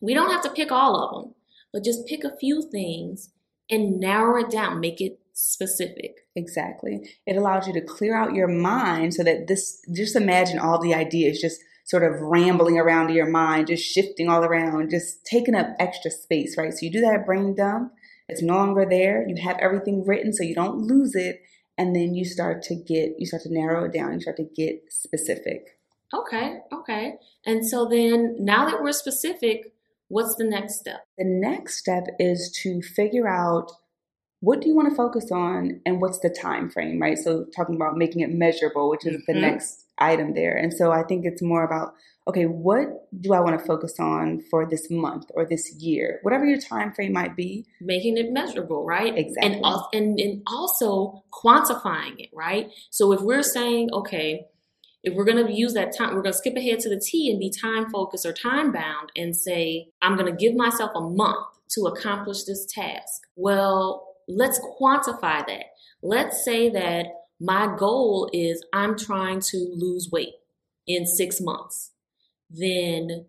We 0.00 0.14
don't 0.14 0.30
have 0.30 0.42
to 0.42 0.50
pick 0.50 0.72
all 0.72 0.96
of 0.96 1.14
them, 1.24 1.34
but 1.72 1.84
just 1.84 2.06
pick 2.06 2.24
a 2.24 2.36
few 2.36 2.62
things 2.70 3.30
and 3.70 4.00
narrow 4.00 4.40
it 4.40 4.50
down, 4.50 4.80
make 4.80 5.00
it 5.00 5.20
specific. 5.34 6.16
Exactly. 6.34 7.00
It 7.26 7.36
allows 7.36 7.66
you 7.66 7.72
to 7.74 7.80
clear 7.80 8.16
out 8.16 8.34
your 8.34 8.48
mind 8.48 9.14
so 9.14 9.22
that 9.24 9.46
this, 9.46 9.80
just 9.94 10.16
imagine 10.16 10.58
all 10.58 10.80
the 10.80 10.94
ideas 10.94 11.40
just 11.40 11.60
sort 11.84 12.02
of 12.02 12.20
rambling 12.20 12.78
around 12.78 13.10
in 13.10 13.16
your 13.16 13.30
mind, 13.30 13.68
just 13.68 13.84
shifting 13.84 14.28
all 14.28 14.44
around, 14.44 14.90
just 14.90 15.24
taking 15.24 15.54
up 15.54 15.68
extra 15.78 16.10
space, 16.10 16.56
right? 16.58 16.72
So 16.72 16.80
you 16.82 16.92
do 16.92 17.00
that 17.00 17.24
brain 17.24 17.54
dump 17.54 17.92
it's 18.28 18.42
no 18.42 18.54
longer 18.54 18.86
there. 18.88 19.26
You 19.26 19.36
have 19.42 19.58
everything 19.58 20.04
written 20.04 20.32
so 20.32 20.42
you 20.42 20.54
don't 20.54 20.78
lose 20.78 21.14
it. 21.14 21.40
And 21.76 21.94
then 21.94 22.14
you 22.14 22.24
start 22.24 22.62
to 22.64 22.74
get, 22.74 23.14
you 23.18 23.26
start 23.26 23.44
to 23.44 23.52
narrow 23.52 23.84
it 23.84 23.92
down. 23.92 24.14
You 24.14 24.20
start 24.20 24.36
to 24.38 24.48
get 24.56 24.82
specific. 24.90 25.78
Okay, 26.12 26.58
okay. 26.72 27.14
And 27.46 27.66
so 27.66 27.86
then 27.88 28.36
now 28.38 28.68
that 28.68 28.82
we're 28.82 28.92
specific, 28.92 29.72
what's 30.08 30.34
the 30.36 30.44
next 30.44 30.80
step? 30.80 31.06
The 31.16 31.24
next 31.24 31.78
step 31.78 32.04
is 32.18 32.50
to 32.62 32.82
figure 32.82 33.28
out 33.28 33.70
what 34.40 34.60
do 34.60 34.68
you 34.68 34.74
want 34.74 34.88
to 34.88 34.94
focus 34.94 35.30
on 35.32 35.80
and 35.84 36.00
what's 36.00 36.20
the 36.20 36.30
time 36.30 36.70
frame, 36.70 37.00
right? 37.00 37.18
So 37.18 37.46
talking 37.56 37.74
about 37.74 37.96
making 37.96 38.22
it 38.22 38.30
measurable, 38.30 38.90
which 38.90 39.06
is 39.06 39.16
mm-hmm. 39.16 39.32
the 39.32 39.40
next 39.40 39.84
item 40.00 40.34
there. 40.34 40.56
And 40.56 40.72
so 40.72 40.92
I 40.92 41.02
think 41.02 41.24
it's 41.24 41.42
more 41.42 41.64
about 41.64 41.94
okay, 42.28 42.44
what 42.44 43.08
do 43.18 43.32
I 43.32 43.40
want 43.40 43.58
to 43.58 43.64
focus 43.64 43.94
on 43.98 44.42
for 44.50 44.66
this 44.68 44.90
month 44.90 45.30
or 45.34 45.46
this 45.46 45.72
year, 45.78 46.18
whatever 46.22 46.44
your 46.44 46.60
time 46.60 46.92
frame 46.92 47.14
might 47.14 47.34
be. 47.34 47.64
Making 47.80 48.18
it 48.18 48.30
measurable, 48.30 48.84
right? 48.84 49.16
Exactly. 49.16 49.54
And, 49.54 49.64
also, 49.64 49.88
and, 49.94 50.20
and 50.20 50.42
also 50.46 51.24
quantifying 51.32 52.18
it, 52.18 52.28
right? 52.34 52.70
So 52.90 53.12
if 53.12 53.22
we're 53.22 53.42
saying, 53.42 53.88
okay, 53.94 54.44
if 55.02 55.14
we're 55.14 55.24
going 55.24 55.46
to 55.46 55.52
use 55.52 55.72
that 55.72 55.96
time, 55.96 56.14
we're 56.14 56.22
going 56.22 56.32
to 56.32 56.38
skip 56.38 56.54
ahead 56.54 56.80
to 56.80 56.90
the 56.90 57.00
T 57.00 57.30
and 57.30 57.40
be 57.40 57.50
time 57.50 57.88
focused 57.88 58.26
or 58.26 58.34
time 58.34 58.72
bound 58.72 59.10
and 59.16 59.34
say, 59.34 59.88
I'm 60.02 60.16
going 60.16 60.30
to 60.30 60.38
give 60.38 60.54
myself 60.54 60.90
a 60.94 61.00
month 61.00 61.46
to 61.70 61.86
accomplish 61.86 62.44
this 62.44 62.66
task. 62.66 63.22
Well, 63.36 64.06
let's 64.28 64.60
quantify 64.78 65.46
that. 65.46 65.64
Let's 66.02 66.44
say 66.44 66.68
that 66.70 67.06
my 67.40 67.74
goal 67.78 68.28
is 68.32 68.64
I'm 68.72 68.98
trying 68.98 69.40
to 69.40 69.72
lose 69.74 70.10
weight 70.10 70.34
in 70.86 71.06
six 71.06 71.40
months 71.40 71.92
then 72.50 73.26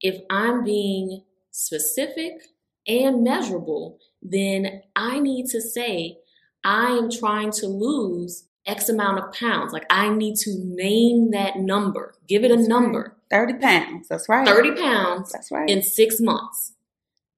if 0.00 0.20
I'm 0.30 0.64
being 0.64 1.22
specific 1.50 2.42
and 2.86 3.24
measurable, 3.24 3.98
then 4.22 4.82
I 4.94 5.20
need 5.20 5.46
to 5.50 5.60
say, 5.60 6.18
I 6.62 6.90
am 6.90 7.10
trying 7.10 7.52
to 7.52 7.66
lose 7.66 8.44
X 8.66 8.88
amount 8.88 9.18
of 9.18 9.32
pounds. 9.32 9.72
Like 9.72 9.86
I 9.90 10.08
need 10.10 10.36
to 10.38 10.54
name 10.58 11.30
that 11.30 11.58
number, 11.58 12.14
give 12.28 12.44
it 12.44 12.50
a 12.50 12.56
number. 12.56 13.16
Right. 13.30 13.48
30 13.48 13.54
pounds. 13.54 14.08
That's 14.08 14.28
right. 14.28 14.46
30 14.46 14.72
pounds. 14.80 15.32
That's 15.32 15.50
right. 15.50 15.68
In 15.68 15.82
six 15.82 16.20
months. 16.20 16.72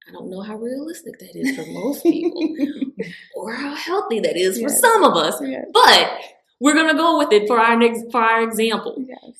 I 0.08 0.12
don't 0.12 0.30
know 0.30 0.40
how 0.40 0.56
realistic 0.56 1.18
that 1.18 1.36
is 1.36 1.56
for 1.56 1.66
most 1.66 2.02
people 2.02 2.54
or 3.34 3.54
how 3.54 3.74
healthy 3.74 4.20
that 4.20 4.36
is 4.36 4.58
yes. 4.58 4.72
for 4.72 4.78
some 4.78 5.04
of 5.04 5.16
us, 5.16 5.40
yes. 5.42 5.64
but 5.72 6.12
we're 6.60 6.74
going 6.74 6.88
to 6.88 6.94
go 6.94 7.18
with 7.18 7.32
it 7.32 7.48
for 7.48 7.58
our 7.58 7.76
next, 7.76 8.04
for 8.12 8.20
our 8.20 8.42
example. 8.42 8.96
Yes. 9.06 9.36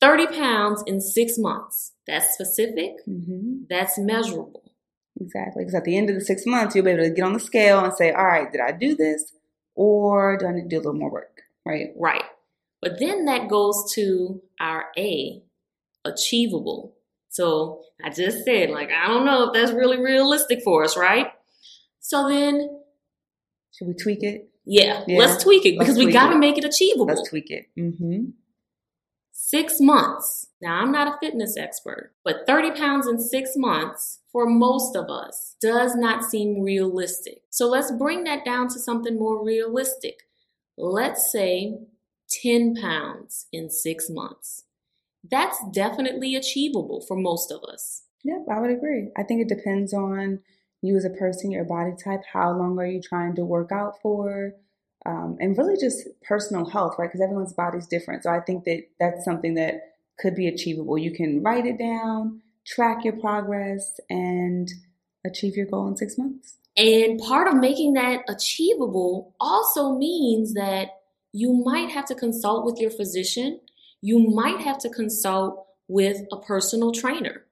30 0.00 0.26
pounds 0.28 0.82
in 0.86 1.00
six 1.00 1.38
months. 1.38 1.92
That's 2.06 2.34
specific. 2.34 3.06
Mm-hmm. 3.08 3.64
That's 3.68 3.98
measurable. 3.98 4.72
Exactly. 5.20 5.64
Because 5.64 5.74
at 5.74 5.84
the 5.84 5.96
end 5.96 6.08
of 6.08 6.16
the 6.16 6.24
six 6.24 6.46
months, 6.46 6.74
you'll 6.74 6.84
be 6.84 6.92
able 6.92 7.04
to 7.04 7.10
get 7.10 7.24
on 7.24 7.34
the 7.34 7.40
scale 7.40 7.84
and 7.84 7.92
say, 7.92 8.10
all 8.10 8.24
right, 8.24 8.50
did 8.50 8.60
I 8.60 8.72
do 8.72 8.96
this? 8.96 9.32
Or 9.74 10.36
do 10.38 10.46
I 10.46 10.52
need 10.52 10.62
to 10.62 10.68
do 10.68 10.76
a 10.76 10.78
little 10.78 10.94
more 10.94 11.10
work? 11.10 11.42
Right? 11.64 11.90
Right. 11.96 12.24
But 12.80 12.98
then 12.98 13.26
that 13.26 13.48
goes 13.48 13.92
to 13.94 14.42
our 14.58 14.86
A, 14.96 15.42
achievable. 16.04 16.94
So 17.30 17.82
I 18.04 18.10
just 18.10 18.44
said, 18.44 18.70
like, 18.70 18.90
I 18.90 19.06
don't 19.06 19.24
know 19.24 19.44
if 19.44 19.52
that's 19.54 19.72
really 19.72 19.98
realistic 19.98 20.62
for 20.62 20.84
us, 20.84 20.96
right? 20.96 21.28
So 22.00 22.28
then. 22.28 22.80
Should 23.72 23.88
we 23.88 23.94
tweak 23.94 24.22
it? 24.22 24.50
Yeah, 24.66 25.04
yeah. 25.06 25.18
let's 25.18 25.42
tweak 25.42 25.64
it 25.64 25.78
because 25.78 25.96
we 25.96 26.12
got 26.12 26.30
to 26.30 26.38
make 26.38 26.58
it 26.58 26.64
achievable. 26.64 27.06
Let's 27.06 27.28
tweak 27.28 27.50
it. 27.50 27.66
Mm-hmm. 27.78 28.30
Six 29.32 29.80
months. 29.80 30.48
Now, 30.60 30.74
I'm 30.80 30.92
not 30.92 31.08
a 31.08 31.18
fitness 31.18 31.56
expert, 31.56 32.12
but 32.24 32.46
30 32.46 32.72
pounds 32.72 33.06
in 33.06 33.18
six 33.18 33.52
months 33.56 34.20
for 34.30 34.46
most 34.46 34.94
of 34.94 35.08
us 35.08 35.56
does 35.62 35.94
not 35.96 36.24
seem 36.24 36.60
realistic. 36.60 37.42
So 37.48 37.66
let's 37.66 37.90
bring 37.90 38.24
that 38.24 38.44
down 38.44 38.68
to 38.68 38.78
something 38.78 39.18
more 39.18 39.42
realistic. 39.44 40.18
Let's 40.76 41.32
say 41.32 41.78
10 42.42 42.74
pounds 42.76 43.46
in 43.52 43.70
six 43.70 44.08
months. 44.10 44.64
That's 45.28 45.58
definitely 45.72 46.34
achievable 46.34 47.00
for 47.06 47.16
most 47.16 47.50
of 47.50 47.62
us. 47.64 48.02
Yep, 48.24 48.46
I 48.50 48.60
would 48.60 48.70
agree. 48.70 49.08
I 49.16 49.22
think 49.22 49.40
it 49.40 49.54
depends 49.54 49.92
on 49.92 50.40
you 50.82 50.96
as 50.96 51.04
a 51.04 51.10
person, 51.10 51.50
your 51.50 51.64
body 51.64 51.92
type. 52.02 52.22
How 52.32 52.52
long 52.52 52.78
are 52.78 52.86
you 52.86 53.00
trying 53.02 53.34
to 53.36 53.44
work 53.44 53.72
out 53.72 54.00
for? 54.02 54.54
um, 55.06 55.36
and 55.40 55.56
really 55.56 55.76
just 55.80 56.08
personal 56.22 56.68
health, 56.68 56.96
right? 56.98 57.08
Because 57.08 57.22
everyone's 57.22 57.52
body's 57.52 57.86
different. 57.86 58.22
So 58.22 58.30
I 58.30 58.40
think 58.40 58.64
that 58.64 58.82
that's 58.98 59.24
something 59.24 59.54
that 59.54 59.94
could 60.18 60.34
be 60.34 60.46
achievable. 60.46 60.98
You 60.98 61.12
can 61.12 61.42
write 61.42 61.66
it 61.66 61.78
down, 61.78 62.42
track 62.66 63.04
your 63.04 63.16
progress, 63.16 63.98
and 64.10 64.70
achieve 65.24 65.56
your 65.56 65.66
goal 65.66 65.88
in 65.88 65.96
six 65.96 66.18
months. 66.18 66.56
And 66.76 67.18
part 67.20 67.48
of 67.48 67.54
making 67.56 67.94
that 67.94 68.20
achievable 68.28 69.34
also 69.40 69.96
means 69.96 70.54
that 70.54 70.88
you 71.32 71.52
might 71.64 71.90
have 71.90 72.06
to 72.06 72.14
consult 72.14 72.64
with 72.64 72.78
your 72.78 72.90
physician. 72.90 73.60
You 74.02 74.18
might 74.30 74.60
have 74.60 74.78
to 74.78 74.88
consult 74.88 75.66
with 75.88 76.18
a 76.32 76.36
personal 76.36 76.92
trainer 76.92 77.44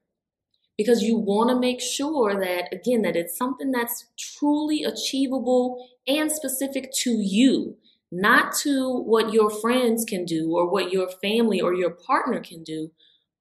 because 0.77 1.03
you 1.03 1.17
want 1.17 1.49
to 1.49 1.59
make 1.59 1.81
sure 1.81 2.39
that 2.39 2.73
again 2.73 3.01
that 3.01 3.17
it's 3.17 3.37
something 3.37 3.69
that's 3.71 4.05
truly 4.17 4.83
achievable 4.85 5.85
and 6.07 6.31
specific 6.31 6.89
to 6.93 7.11
you 7.11 7.75
not 8.11 8.55
to 8.55 9.01
what 9.01 9.33
your 9.33 9.49
friends 9.49 10.05
can 10.05 10.23
do 10.23 10.51
or 10.55 10.71
what 10.71 10.91
your 10.91 11.09
family 11.21 11.59
or 11.59 11.73
your 11.73 11.91
partner 11.91 12.39
can 12.39 12.63
do 12.63 12.89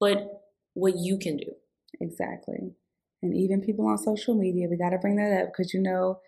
but 0.00 0.42
what 0.74 0.94
you 0.96 1.18
can 1.18 1.36
do. 1.36 1.52
Exactly. 2.00 2.72
And 3.22 3.34
even 3.34 3.60
people 3.60 3.86
on 3.86 3.98
social 3.98 4.34
media 4.34 4.66
we 4.68 4.76
got 4.76 4.90
to 4.90 4.98
bring 4.98 5.16
that 5.16 5.42
up 5.42 5.52
because 5.52 5.72
you 5.72 5.80
know 5.80 6.20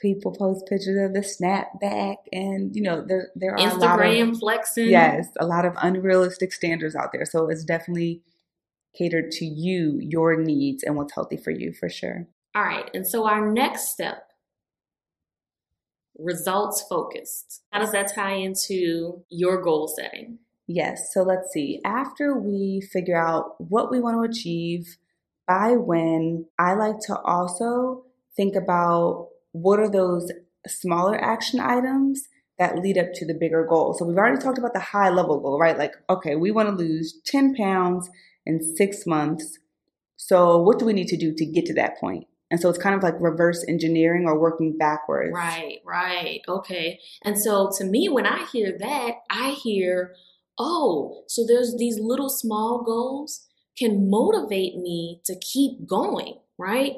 people 0.00 0.32
post 0.32 0.66
pictures 0.66 0.98
of 0.98 1.14
the 1.14 1.20
snapback 1.20 2.16
and 2.32 2.76
you 2.76 2.82
know 2.82 3.02
there 3.06 3.28
there 3.34 3.52
are 3.52 3.58
Instagram 3.58 3.72
a 3.72 4.24
lot 4.24 4.28
of, 4.28 4.38
flexing 4.38 4.88
yes 4.90 5.28
a 5.40 5.46
lot 5.46 5.64
of 5.64 5.72
unrealistic 5.80 6.52
standards 6.52 6.94
out 6.94 7.12
there 7.12 7.24
so 7.24 7.48
it's 7.48 7.64
definitely 7.64 8.22
catered 8.96 9.30
to 9.32 9.44
you, 9.44 9.98
your 10.00 10.36
needs, 10.36 10.82
and 10.82 10.96
what's 10.96 11.14
healthy 11.14 11.36
for 11.36 11.50
you 11.50 11.72
for 11.72 11.88
sure. 11.88 12.26
All 12.54 12.62
right, 12.62 12.88
and 12.94 13.06
so 13.06 13.26
our 13.26 13.50
next 13.50 13.92
step 13.92 14.30
results 16.18 16.82
focused. 16.88 17.62
How 17.70 17.80
does 17.80 17.92
that 17.92 18.14
tie 18.14 18.34
into 18.34 19.22
your 19.28 19.60
goal 19.60 19.88
setting? 19.88 20.38
Yes. 20.66 21.12
So 21.12 21.22
let's 21.22 21.52
see. 21.52 21.80
After 21.84 22.36
we 22.36 22.80
figure 22.80 23.20
out 23.20 23.60
what 23.60 23.90
we 23.90 24.00
want 24.00 24.16
to 24.16 24.30
achieve 24.30 24.96
by 25.46 25.72
when, 25.72 26.46
I 26.58 26.72
like 26.72 26.98
to 27.00 27.18
also 27.20 28.04
think 28.34 28.56
about 28.56 29.28
what 29.62 29.80
are 29.80 29.90
those 29.90 30.30
smaller 30.66 31.16
action 31.22 31.60
items 31.60 32.28
that 32.58 32.78
lead 32.78 32.96
up 32.96 33.08
to 33.14 33.26
the 33.26 33.34
bigger 33.34 33.66
goal. 33.66 33.94
So 33.94 34.04
we've 34.04 34.16
already 34.16 34.40
talked 34.40 34.58
about 34.58 34.72
the 34.72 34.80
high 34.80 35.10
level 35.10 35.40
goal, 35.40 35.58
right? 35.58 35.76
Like, 35.76 35.92
okay, 36.08 36.36
we 36.36 36.50
want 36.50 36.68
to 36.68 36.74
lose 36.74 37.20
10 37.26 37.54
pounds 37.54 38.08
in 38.46 38.62
six 38.76 39.06
months. 39.06 39.58
So 40.16 40.60
what 40.62 40.78
do 40.78 40.86
we 40.86 40.94
need 40.94 41.08
to 41.08 41.16
do 41.16 41.34
to 41.34 41.44
get 41.44 41.66
to 41.66 41.74
that 41.74 41.98
point? 41.98 42.26
And 42.50 42.60
so 42.60 42.68
it's 42.68 42.78
kind 42.78 42.94
of 42.94 43.02
like 43.02 43.14
reverse 43.20 43.64
engineering 43.68 44.24
or 44.26 44.38
working 44.38 44.78
backwards. 44.78 45.32
Right, 45.34 45.80
right. 45.84 46.40
Okay. 46.48 47.00
And 47.22 47.38
so 47.38 47.70
to 47.76 47.84
me, 47.84 48.08
when 48.08 48.24
I 48.24 48.46
hear 48.52 48.76
that, 48.78 49.16
I 49.30 49.50
hear, 49.50 50.14
oh, 50.58 51.24
so 51.26 51.44
there's 51.46 51.76
these 51.76 51.98
little 52.00 52.30
small 52.30 52.82
goals 52.84 53.46
can 53.76 54.08
motivate 54.08 54.76
me 54.76 55.20
to 55.26 55.36
keep 55.38 55.86
going, 55.86 56.38
right? 56.56 56.94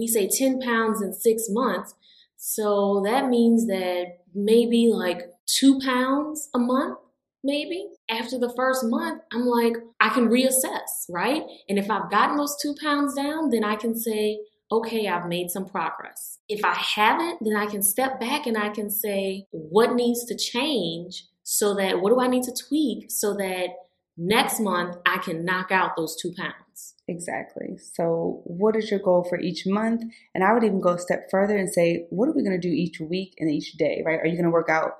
We 0.00 0.06
say 0.06 0.28
10 0.28 0.60
pounds 0.60 1.02
in 1.02 1.12
six 1.12 1.44
months. 1.50 1.94
So 2.36 3.02
that 3.04 3.28
means 3.28 3.66
that 3.66 4.20
maybe 4.34 4.88
like 4.90 5.30
two 5.44 5.78
pounds 5.78 6.48
a 6.54 6.58
month, 6.58 6.98
maybe. 7.44 7.86
After 8.08 8.38
the 8.38 8.52
first 8.56 8.82
month, 8.86 9.20
I'm 9.30 9.44
like, 9.44 9.74
I 10.00 10.08
can 10.08 10.30
reassess, 10.30 11.04
right? 11.10 11.42
And 11.68 11.78
if 11.78 11.90
I've 11.90 12.10
gotten 12.10 12.38
those 12.38 12.56
two 12.60 12.74
pounds 12.82 13.14
down, 13.14 13.50
then 13.50 13.62
I 13.62 13.76
can 13.76 13.94
say, 13.94 14.40
okay, 14.72 15.06
I've 15.06 15.28
made 15.28 15.50
some 15.50 15.68
progress. 15.68 16.38
If 16.48 16.64
I 16.64 16.72
haven't, 16.72 17.40
then 17.42 17.54
I 17.54 17.66
can 17.66 17.82
step 17.82 18.18
back 18.18 18.46
and 18.46 18.56
I 18.56 18.70
can 18.70 18.88
say, 18.88 19.44
what 19.50 19.94
needs 19.94 20.24
to 20.24 20.34
change 20.34 21.26
so 21.42 21.74
that, 21.74 22.00
what 22.00 22.08
do 22.08 22.20
I 22.20 22.26
need 22.26 22.44
to 22.44 22.54
tweak 22.68 23.10
so 23.10 23.34
that 23.34 23.68
next 24.16 24.60
month 24.60 24.96
I 25.06 25.18
can 25.18 25.44
knock 25.44 25.70
out 25.70 25.96
those 25.96 26.16
two 26.20 26.32
pounds? 26.36 26.94
Exactly. 27.08 27.78
So, 27.78 28.42
what 28.44 28.76
is 28.76 28.90
your 28.90 29.00
goal 29.00 29.24
for 29.28 29.38
each 29.40 29.66
month? 29.66 30.02
And 30.34 30.44
I 30.44 30.52
would 30.52 30.64
even 30.64 30.80
go 30.80 30.90
a 30.90 30.98
step 30.98 31.28
further 31.30 31.56
and 31.56 31.72
say, 31.72 32.06
what 32.10 32.28
are 32.28 32.34
we 32.34 32.42
going 32.42 32.58
to 32.58 32.68
do 32.68 32.72
each 32.72 33.00
week 33.00 33.34
and 33.38 33.50
each 33.50 33.72
day, 33.72 34.02
right? 34.04 34.20
Are 34.20 34.26
you 34.26 34.34
going 34.34 34.44
to 34.44 34.50
work 34.50 34.68
out 34.68 34.92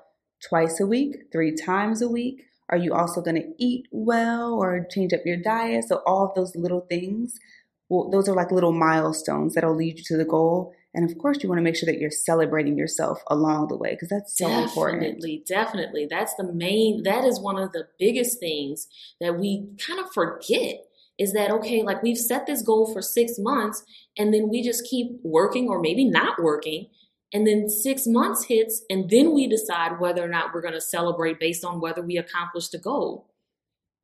twice 0.47 0.79
a 0.79 0.85
week, 0.85 1.15
three 1.31 1.55
times 1.55 2.01
a 2.01 2.09
week? 2.09 2.43
Are 2.69 2.77
you 2.77 2.93
also 2.93 3.21
going 3.21 3.35
to 3.35 3.53
eat 3.57 3.87
well 3.91 4.53
or 4.53 4.85
change 4.89 5.13
up 5.13 5.21
your 5.25 5.37
diet? 5.37 5.85
So, 5.87 6.01
all 6.05 6.25
of 6.25 6.35
those 6.35 6.55
little 6.55 6.81
things 6.89 7.39
well, 7.91 8.09
those 8.09 8.29
are 8.29 8.35
like 8.35 8.51
little 8.51 8.71
milestones 8.71 9.53
that'll 9.53 9.75
lead 9.75 9.97
you 9.97 10.03
to 10.05 10.17
the 10.17 10.23
goal. 10.23 10.73
And 10.93 11.09
of 11.09 11.17
course, 11.17 11.37
you 11.41 11.47
want 11.47 11.59
to 11.59 11.63
make 11.63 11.75
sure 11.75 11.87
that 11.87 11.99
you're 11.99 12.11
celebrating 12.11 12.77
yourself 12.77 13.21
along 13.27 13.69
the 13.69 13.77
way 13.77 13.91
because 13.91 14.09
that's 14.09 14.37
so 14.37 14.47
definitely, 14.47 14.63
important. 14.65 15.01
Definitely, 15.01 15.43
definitely. 15.47 16.07
That's 16.09 16.35
the 16.35 16.51
main, 16.51 17.03
that 17.03 17.23
is 17.23 17.39
one 17.39 17.57
of 17.57 17.71
the 17.71 17.87
biggest 17.97 18.39
things 18.39 18.87
that 19.21 19.39
we 19.39 19.69
kind 19.85 19.99
of 19.99 20.11
forget 20.11 20.85
is 21.17 21.33
that, 21.33 21.51
okay, 21.51 21.83
like 21.83 22.03
we've 22.03 22.17
set 22.17 22.45
this 22.45 22.61
goal 22.61 22.91
for 22.91 23.01
six 23.01 23.33
months 23.37 23.83
and 24.17 24.33
then 24.33 24.49
we 24.49 24.61
just 24.61 24.85
keep 24.89 25.19
working 25.23 25.69
or 25.69 25.79
maybe 25.79 26.03
not 26.03 26.41
working. 26.41 26.87
And 27.33 27.47
then 27.47 27.69
six 27.69 28.05
months 28.05 28.45
hits 28.45 28.83
and 28.89 29.09
then 29.09 29.33
we 29.33 29.47
decide 29.47 29.99
whether 30.01 30.23
or 30.23 30.27
not 30.27 30.53
we're 30.53 30.61
going 30.61 30.73
to 30.73 30.81
celebrate 30.81 31.39
based 31.39 31.63
on 31.63 31.79
whether 31.79 32.01
we 32.01 32.17
accomplished 32.17 32.73
the 32.73 32.79
goal. 32.79 33.29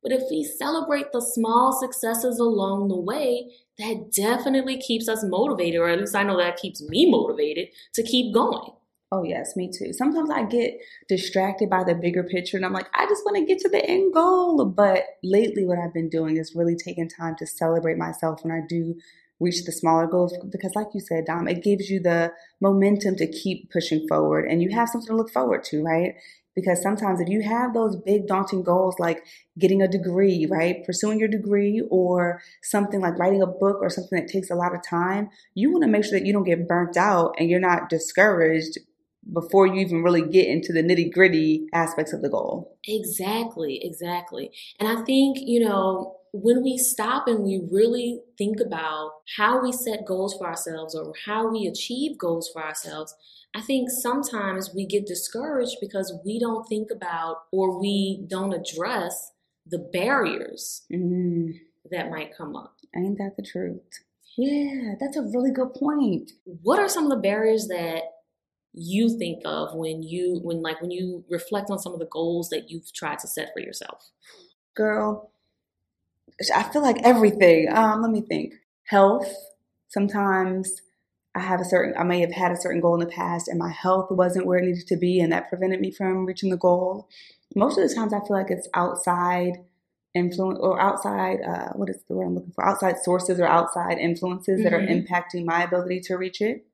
But 0.02 0.12
if 0.12 0.22
we 0.30 0.44
celebrate 0.44 1.12
the 1.12 1.20
small 1.20 1.78
successes 1.78 2.38
along 2.38 2.88
the 2.88 2.96
way, 2.96 3.50
that 3.78 4.12
definitely 4.12 4.78
keeps 4.78 5.08
us 5.08 5.24
motivated, 5.24 5.80
or 5.80 5.88
at 5.88 6.00
least 6.00 6.16
I 6.16 6.24
know 6.24 6.36
that 6.38 6.56
keeps 6.56 6.82
me 6.82 7.10
motivated 7.10 7.68
to 7.94 8.02
keep 8.02 8.34
going. 8.34 8.72
Oh, 9.10 9.22
yes, 9.22 9.56
me 9.56 9.70
too. 9.72 9.92
Sometimes 9.94 10.28
I 10.28 10.42
get 10.42 10.78
distracted 11.08 11.70
by 11.70 11.82
the 11.82 11.94
bigger 11.94 12.22
picture 12.22 12.58
and 12.58 12.66
I'm 12.66 12.74
like, 12.74 12.88
I 12.94 13.06
just 13.06 13.24
want 13.24 13.38
to 13.38 13.46
get 13.46 13.58
to 13.60 13.68
the 13.70 13.82
end 13.88 14.12
goal. 14.12 14.66
But 14.66 15.04
lately, 15.22 15.64
what 15.64 15.78
I've 15.78 15.94
been 15.94 16.10
doing 16.10 16.36
is 16.36 16.54
really 16.54 16.76
taking 16.76 17.08
time 17.08 17.34
to 17.38 17.46
celebrate 17.46 17.96
myself 17.96 18.44
when 18.44 18.52
I 18.52 18.60
do 18.68 18.96
reach 19.40 19.64
the 19.64 19.72
smaller 19.72 20.06
goals 20.06 20.36
because, 20.50 20.72
like 20.74 20.88
you 20.92 21.00
said, 21.00 21.24
Dom, 21.24 21.48
it 21.48 21.62
gives 21.62 21.88
you 21.88 22.00
the 22.00 22.32
momentum 22.60 23.16
to 23.16 23.26
keep 23.26 23.70
pushing 23.70 24.06
forward 24.08 24.46
and 24.46 24.62
you 24.62 24.70
have 24.70 24.88
something 24.88 25.08
to 25.08 25.16
look 25.16 25.30
forward 25.30 25.64
to, 25.64 25.82
right? 25.82 26.14
Because 26.58 26.82
sometimes 26.82 27.20
if 27.20 27.28
you 27.28 27.40
have 27.42 27.72
those 27.72 27.94
big 27.94 28.26
daunting 28.26 28.64
goals 28.64 28.96
like 28.98 29.24
getting 29.56 29.80
a 29.80 29.86
degree, 29.86 30.48
right? 30.50 30.84
Pursuing 30.84 31.20
your 31.20 31.28
degree 31.28 31.86
or 31.88 32.42
something 32.64 33.00
like 33.00 33.16
writing 33.16 33.42
a 33.42 33.46
book 33.46 33.76
or 33.80 33.88
something 33.88 34.18
that 34.18 34.28
takes 34.28 34.50
a 34.50 34.56
lot 34.56 34.74
of 34.74 34.82
time, 34.82 35.30
you 35.54 35.70
want 35.70 35.84
to 35.84 35.88
make 35.88 36.02
sure 36.02 36.18
that 36.18 36.26
you 36.26 36.32
don't 36.32 36.42
get 36.42 36.66
burnt 36.66 36.96
out 36.96 37.36
and 37.38 37.48
you're 37.48 37.60
not 37.60 37.88
discouraged 37.88 38.78
before 39.32 39.68
you 39.68 39.74
even 39.74 40.02
really 40.02 40.22
get 40.22 40.48
into 40.48 40.72
the 40.72 40.82
nitty 40.82 41.12
gritty 41.12 41.66
aspects 41.72 42.12
of 42.12 42.22
the 42.22 42.28
goal. 42.28 42.76
Exactly, 42.88 43.80
exactly. 43.84 44.50
And 44.80 44.88
I 44.88 45.04
think, 45.04 45.38
you 45.40 45.60
know, 45.60 46.16
when 46.32 46.62
we 46.62 46.76
stop 46.76 47.28
and 47.28 47.44
we 47.44 47.62
really 47.70 48.20
think 48.36 48.58
about 48.60 49.12
how 49.36 49.62
we 49.62 49.70
set 49.70 50.06
goals 50.06 50.34
for 50.36 50.48
ourselves 50.48 50.94
or 50.94 51.12
how 51.24 51.50
we 51.50 51.66
achieve 51.66 52.18
goals 52.18 52.50
for 52.52 52.64
ourselves, 52.64 53.14
I 53.54 53.60
think 53.60 53.90
sometimes 53.90 54.74
we 54.74 54.86
get 54.86 55.06
discouraged 55.06 55.78
because 55.80 56.12
we 56.24 56.38
don't 56.38 56.68
think 56.68 56.90
about 56.90 57.36
or 57.50 57.80
we 57.80 58.24
don't 58.28 58.52
address 58.52 59.32
the 59.66 59.78
barriers 59.78 60.82
mm. 60.92 61.54
that 61.90 62.10
might 62.10 62.36
come 62.36 62.56
up. 62.56 62.76
Ain't 62.96 63.18
that 63.18 63.36
the 63.36 63.42
truth? 63.42 63.82
Yeah, 64.36 64.94
that's 65.00 65.16
a 65.16 65.22
really 65.22 65.50
good 65.50 65.74
point. 65.74 66.30
What 66.44 66.78
are 66.78 66.88
some 66.88 67.04
of 67.04 67.10
the 67.10 67.16
barriers 67.16 67.66
that 67.68 68.02
you 68.72 69.18
think 69.18 69.42
of 69.44 69.74
when 69.74 70.02
you 70.02 70.38
when 70.42 70.62
like 70.62 70.80
when 70.80 70.90
you 70.90 71.24
reflect 71.28 71.70
on 71.70 71.78
some 71.78 71.92
of 71.92 71.98
the 71.98 72.06
goals 72.06 72.50
that 72.50 72.70
you've 72.70 72.92
tried 72.92 73.18
to 73.20 73.26
set 73.26 73.50
for 73.52 73.60
yourself? 73.60 74.10
Girl, 74.76 75.32
I 76.54 76.62
feel 76.64 76.82
like 76.82 77.02
everything. 77.02 77.68
Um, 77.72 78.02
let 78.02 78.10
me 78.10 78.20
think. 78.20 78.54
Health. 78.84 79.28
Sometimes 79.88 80.82
I 81.38 81.42
have 81.42 81.60
a 81.60 81.64
certain, 81.64 81.94
I 81.98 82.02
may 82.02 82.20
have 82.20 82.32
had 82.32 82.52
a 82.52 82.60
certain 82.60 82.80
goal 82.80 82.94
in 82.94 83.00
the 83.00 83.06
past 83.06 83.48
and 83.48 83.58
my 83.58 83.70
health 83.70 84.10
wasn't 84.10 84.46
where 84.46 84.58
it 84.58 84.64
needed 84.64 84.86
to 84.88 84.96
be 84.96 85.20
and 85.20 85.32
that 85.32 85.48
prevented 85.48 85.80
me 85.80 85.90
from 85.90 86.26
reaching 86.26 86.50
the 86.50 86.56
goal. 86.56 87.08
Most 87.54 87.78
of 87.78 87.88
the 87.88 87.94
times 87.94 88.12
I 88.12 88.20
feel 88.20 88.36
like 88.36 88.50
it's 88.50 88.68
outside 88.74 89.64
influence 90.14 90.58
or 90.60 90.80
outside, 90.80 91.40
uh, 91.42 91.72
what 91.74 91.88
is 91.88 92.02
the 92.08 92.14
word 92.14 92.26
I'm 92.26 92.34
looking 92.34 92.52
for? 92.52 92.66
Outside 92.66 92.96
sources 93.02 93.38
or 93.38 93.46
outside 93.46 93.98
influences 93.98 94.56
mm-hmm. 94.56 94.64
that 94.64 94.72
are 94.72 94.80
mm-hmm. 94.80 95.12
impacting 95.12 95.44
my 95.44 95.62
ability 95.62 96.00
to 96.00 96.16
reach 96.16 96.40
it. 96.40 96.66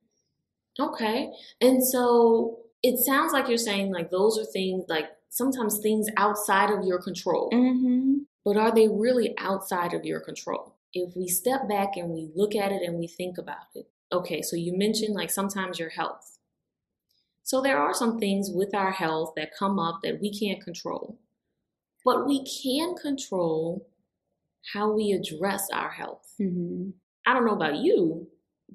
Okay. 0.79 1.31
And 1.61 1.85
so 1.85 2.59
it 2.83 2.97
sounds 2.97 3.33
like 3.33 3.47
you're 3.47 3.57
saying 3.57 3.93
like 3.93 4.11
those 4.11 4.37
are 4.37 4.45
things 4.45 4.85
like 4.89 5.05
sometimes 5.29 5.79
things 5.79 6.07
outside 6.17 6.71
of 6.71 6.85
your 6.85 7.01
control. 7.01 7.49
Mm-hmm. 7.53 8.19
But 8.43 8.57
are 8.57 8.73
they 8.73 8.87
really 8.87 9.35
outside 9.37 9.93
of 9.93 10.05
your 10.05 10.19
control? 10.19 10.75
If 10.93 11.15
we 11.15 11.27
step 11.27 11.67
back 11.67 11.97
and 11.97 12.09
we 12.09 12.31
look 12.35 12.55
at 12.55 12.71
it 12.71 12.81
and 12.83 12.97
we 12.97 13.07
think 13.07 13.37
about 13.37 13.67
it, 13.73 13.89
okay, 14.15 14.41
so 14.41 14.55
you 14.55 14.77
mentioned 14.77 15.15
like 15.15 15.29
sometimes 15.29 15.79
your 15.79 15.89
health. 15.89 16.37
So 17.43 17.61
there 17.61 17.77
are 17.77 17.93
some 17.93 18.19
things 18.19 18.49
with 18.51 18.73
our 18.73 18.91
health 18.91 19.33
that 19.35 19.55
come 19.57 19.77
up 19.77 19.99
that 20.03 20.19
we 20.19 20.37
can't 20.37 20.63
control. 20.63 21.19
But 22.03 22.25
we 22.25 22.45
can 22.45 22.95
control 22.95 23.87
how 24.73 24.91
we 24.91 25.11
address 25.11 25.69
our 25.71 25.89
health. 25.89 26.33
Mm-hmm. 26.41 26.89
I 27.25 27.33
don't 27.33 27.45
know 27.45 27.55
about 27.55 27.77
you, 27.77 28.27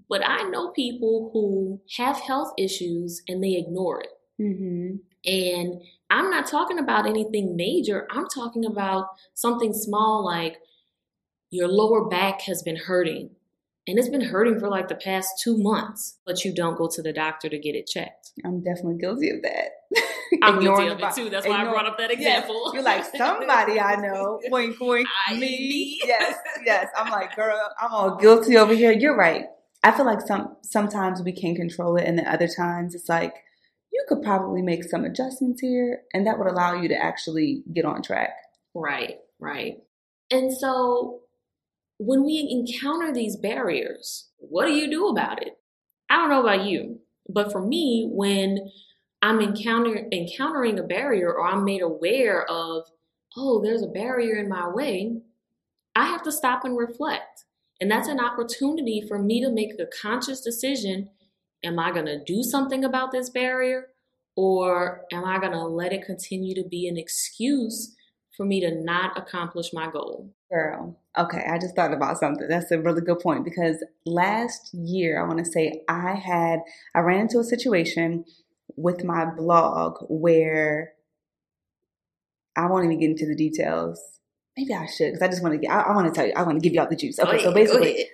but 0.08 0.22
I 0.24 0.42
know 0.50 0.70
people 0.70 1.30
who 1.32 1.80
have 1.96 2.20
health 2.20 2.52
issues 2.58 3.22
and 3.28 3.42
they 3.42 3.54
ignore 3.54 4.02
it. 4.02 4.10
Mm-hmm. 4.40 4.96
And 5.24 5.82
I'm 6.10 6.30
not 6.30 6.46
talking 6.46 6.78
about 6.78 7.06
anything 7.06 7.56
major. 7.56 8.06
I'm 8.10 8.26
talking 8.28 8.64
about 8.64 9.08
something 9.34 9.72
small 9.72 10.24
like 10.24 10.56
your 11.50 11.68
lower 11.68 12.08
back 12.08 12.40
has 12.42 12.62
been 12.62 12.76
hurting 12.76 13.30
and 13.86 13.98
it's 13.98 14.08
been 14.08 14.20
hurting 14.20 14.60
for 14.60 14.68
like 14.68 14.88
the 14.88 14.94
past 14.94 15.28
two 15.42 15.56
months, 15.56 16.18
but 16.26 16.44
you 16.44 16.54
don't 16.54 16.76
go 16.76 16.88
to 16.92 17.02
the 17.02 17.12
doctor 17.12 17.48
to 17.48 17.58
get 17.58 17.74
it 17.74 17.86
checked. 17.86 18.30
I'm 18.44 18.62
definitely 18.62 18.98
guilty 18.98 19.30
of 19.30 19.42
that. 19.42 19.70
I'm 20.42 20.60
guilty 20.62 20.88
of 20.88 21.00
it 21.00 21.14
too. 21.14 21.30
That's 21.30 21.46
why 21.46 21.62
I 21.62 21.64
brought 21.64 21.86
up 21.86 21.98
that 21.98 22.10
example. 22.10 22.62
Yes. 22.66 22.74
You're 22.74 22.82
like 22.82 23.04
somebody 23.16 23.80
I 23.80 23.96
know. 23.96 24.40
Wink, 24.48 24.76
wink. 24.80 25.08
I 25.28 25.36
me. 25.36 25.98
Yes, 26.04 26.36
yes. 26.64 26.88
I'm 26.96 27.10
like, 27.10 27.34
girl, 27.34 27.58
I'm 27.80 27.92
all 27.92 28.16
guilty 28.16 28.56
over 28.56 28.74
here. 28.74 28.92
You're 28.92 29.16
right. 29.16 29.46
I 29.82 29.92
feel 29.92 30.04
like 30.04 30.20
some 30.20 30.56
sometimes 30.62 31.22
we 31.22 31.32
can 31.32 31.54
control 31.54 31.96
it, 31.96 32.04
and 32.04 32.18
then 32.18 32.26
other 32.26 32.48
times 32.48 32.94
it's 32.94 33.08
like 33.08 33.34
you 33.92 34.04
could 34.08 34.22
probably 34.22 34.62
make 34.62 34.84
some 34.84 35.04
adjustments 35.04 35.62
here, 35.62 36.02
and 36.12 36.26
that 36.26 36.38
would 36.38 36.48
allow 36.48 36.74
you 36.74 36.88
to 36.88 36.96
actually 36.96 37.64
get 37.74 37.86
on 37.86 38.02
track. 38.02 38.34
Right, 38.74 39.16
right. 39.40 39.78
And 40.30 40.52
so 40.52 41.20
when 42.02 42.24
we 42.24 42.48
encounter 42.50 43.12
these 43.12 43.36
barriers, 43.36 44.30
what 44.38 44.66
do 44.66 44.72
you 44.72 44.88
do 44.88 45.08
about 45.08 45.42
it? 45.42 45.58
I 46.08 46.16
don't 46.16 46.30
know 46.30 46.40
about 46.40 46.64
you, 46.64 46.98
but 47.28 47.52
for 47.52 47.60
me, 47.60 48.08
when 48.10 48.70
I'm 49.20 49.38
encounter, 49.38 50.08
encountering 50.10 50.78
a 50.78 50.82
barrier 50.82 51.30
or 51.30 51.46
I'm 51.46 51.62
made 51.62 51.82
aware 51.82 52.50
of, 52.50 52.86
oh, 53.36 53.62
there's 53.62 53.82
a 53.82 53.88
barrier 53.88 54.36
in 54.36 54.48
my 54.48 54.66
way, 54.66 55.20
I 55.94 56.06
have 56.06 56.22
to 56.22 56.32
stop 56.32 56.64
and 56.64 56.74
reflect. 56.74 57.44
And 57.82 57.90
that's 57.90 58.08
an 58.08 58.18
opportunity 58.18 59.04
for 59.06 59.18
me 59.18 59.42
to 59.44 59.50
make 59.50 59.72
a 59.78 59.84
conscious 60.00 60.40
decision. 60.40 61.10
Am 61.62 61.78
I 61.78 61.92
going 61.92 62.06
to 62.06 62.24
do 62.24 62.42
something 62.42 62.82
about 62.82 63.12
this 63.12 63.28
barrier? 63.28 63.88
Or 64.36 65.02
am 65.12 65.26
I 65.26 65.38
going 65.38 65.52
to 65.52 65.66
let 65.66 65.92
it 65.92 66.06
continue 66.06 66.54
to 66.54 66.66
be 66.66 66.88
an 66.88 66.96
excuse 66.96 67.94
for 68.40 68.46
me 68.46 68.58
to 68.58 68.74
not 68.74 69.18
accomplish 69.18 69.70
my 69.74 69.90
goal? 69.90 70.32
Girl, 70.50 70.98
okay, 71.18 71.44
I 71.46 71.58
just 71.58 71.76
thought 71.76 71.92
about 71.92 72.16
something. 72.16 72.48
That's 72.48 72.70
a 72.70 72.80
really 72.80 73.02
good 73.02 73.18
point 73.18 73.44
because 73.44 73.84
last 74.06 74.72
year, 74.72 75.22
I 75.22 75.28
want 75.28 75.40
to 75.40 75.44
say 75.44 75.82
I 75.90 76.14
had, 76.14 76.60
I 76.94 77.00
ran 77.00 77.20
into 77.20 77.38
a 77.38 77.44
situation 77.44 78.24
with 78.76 79.04
my 79.04 79.26
blog 79.26 79.98
where 80.08 80.92
I 82.56 82.64
won't 82.64 82.86
even 82.86 82.98
get 82.98 83.10
into 83.10 83.26
the 83.26 83.36
details. 83.36 84.02
Maybe 84.56 84.72
I 84.72 84.86
should 84.86 85.12
because 85.12 85.20
I 85.20 85.28
just 85.28 85.42
want 85.42 85.52
to 85.52 85.58
get, 85.58 85.70
I, 85.70 85.82
I 85.82 85.94
want 85.94 86.06
to 86.06 86.18
tell 86.18 86.26
you, 86.26 86.32
I 86.34 86.42
want 86.42 86.56
to 86.56 86.62
give 86.66 86.72
you 86.72 86.80
all 86.80 86.88
the 86.88 86.96
juice. 86.96 87.18
Okay, 87.18 87.42
so 87.42 87.52
basically, 87.52 88.06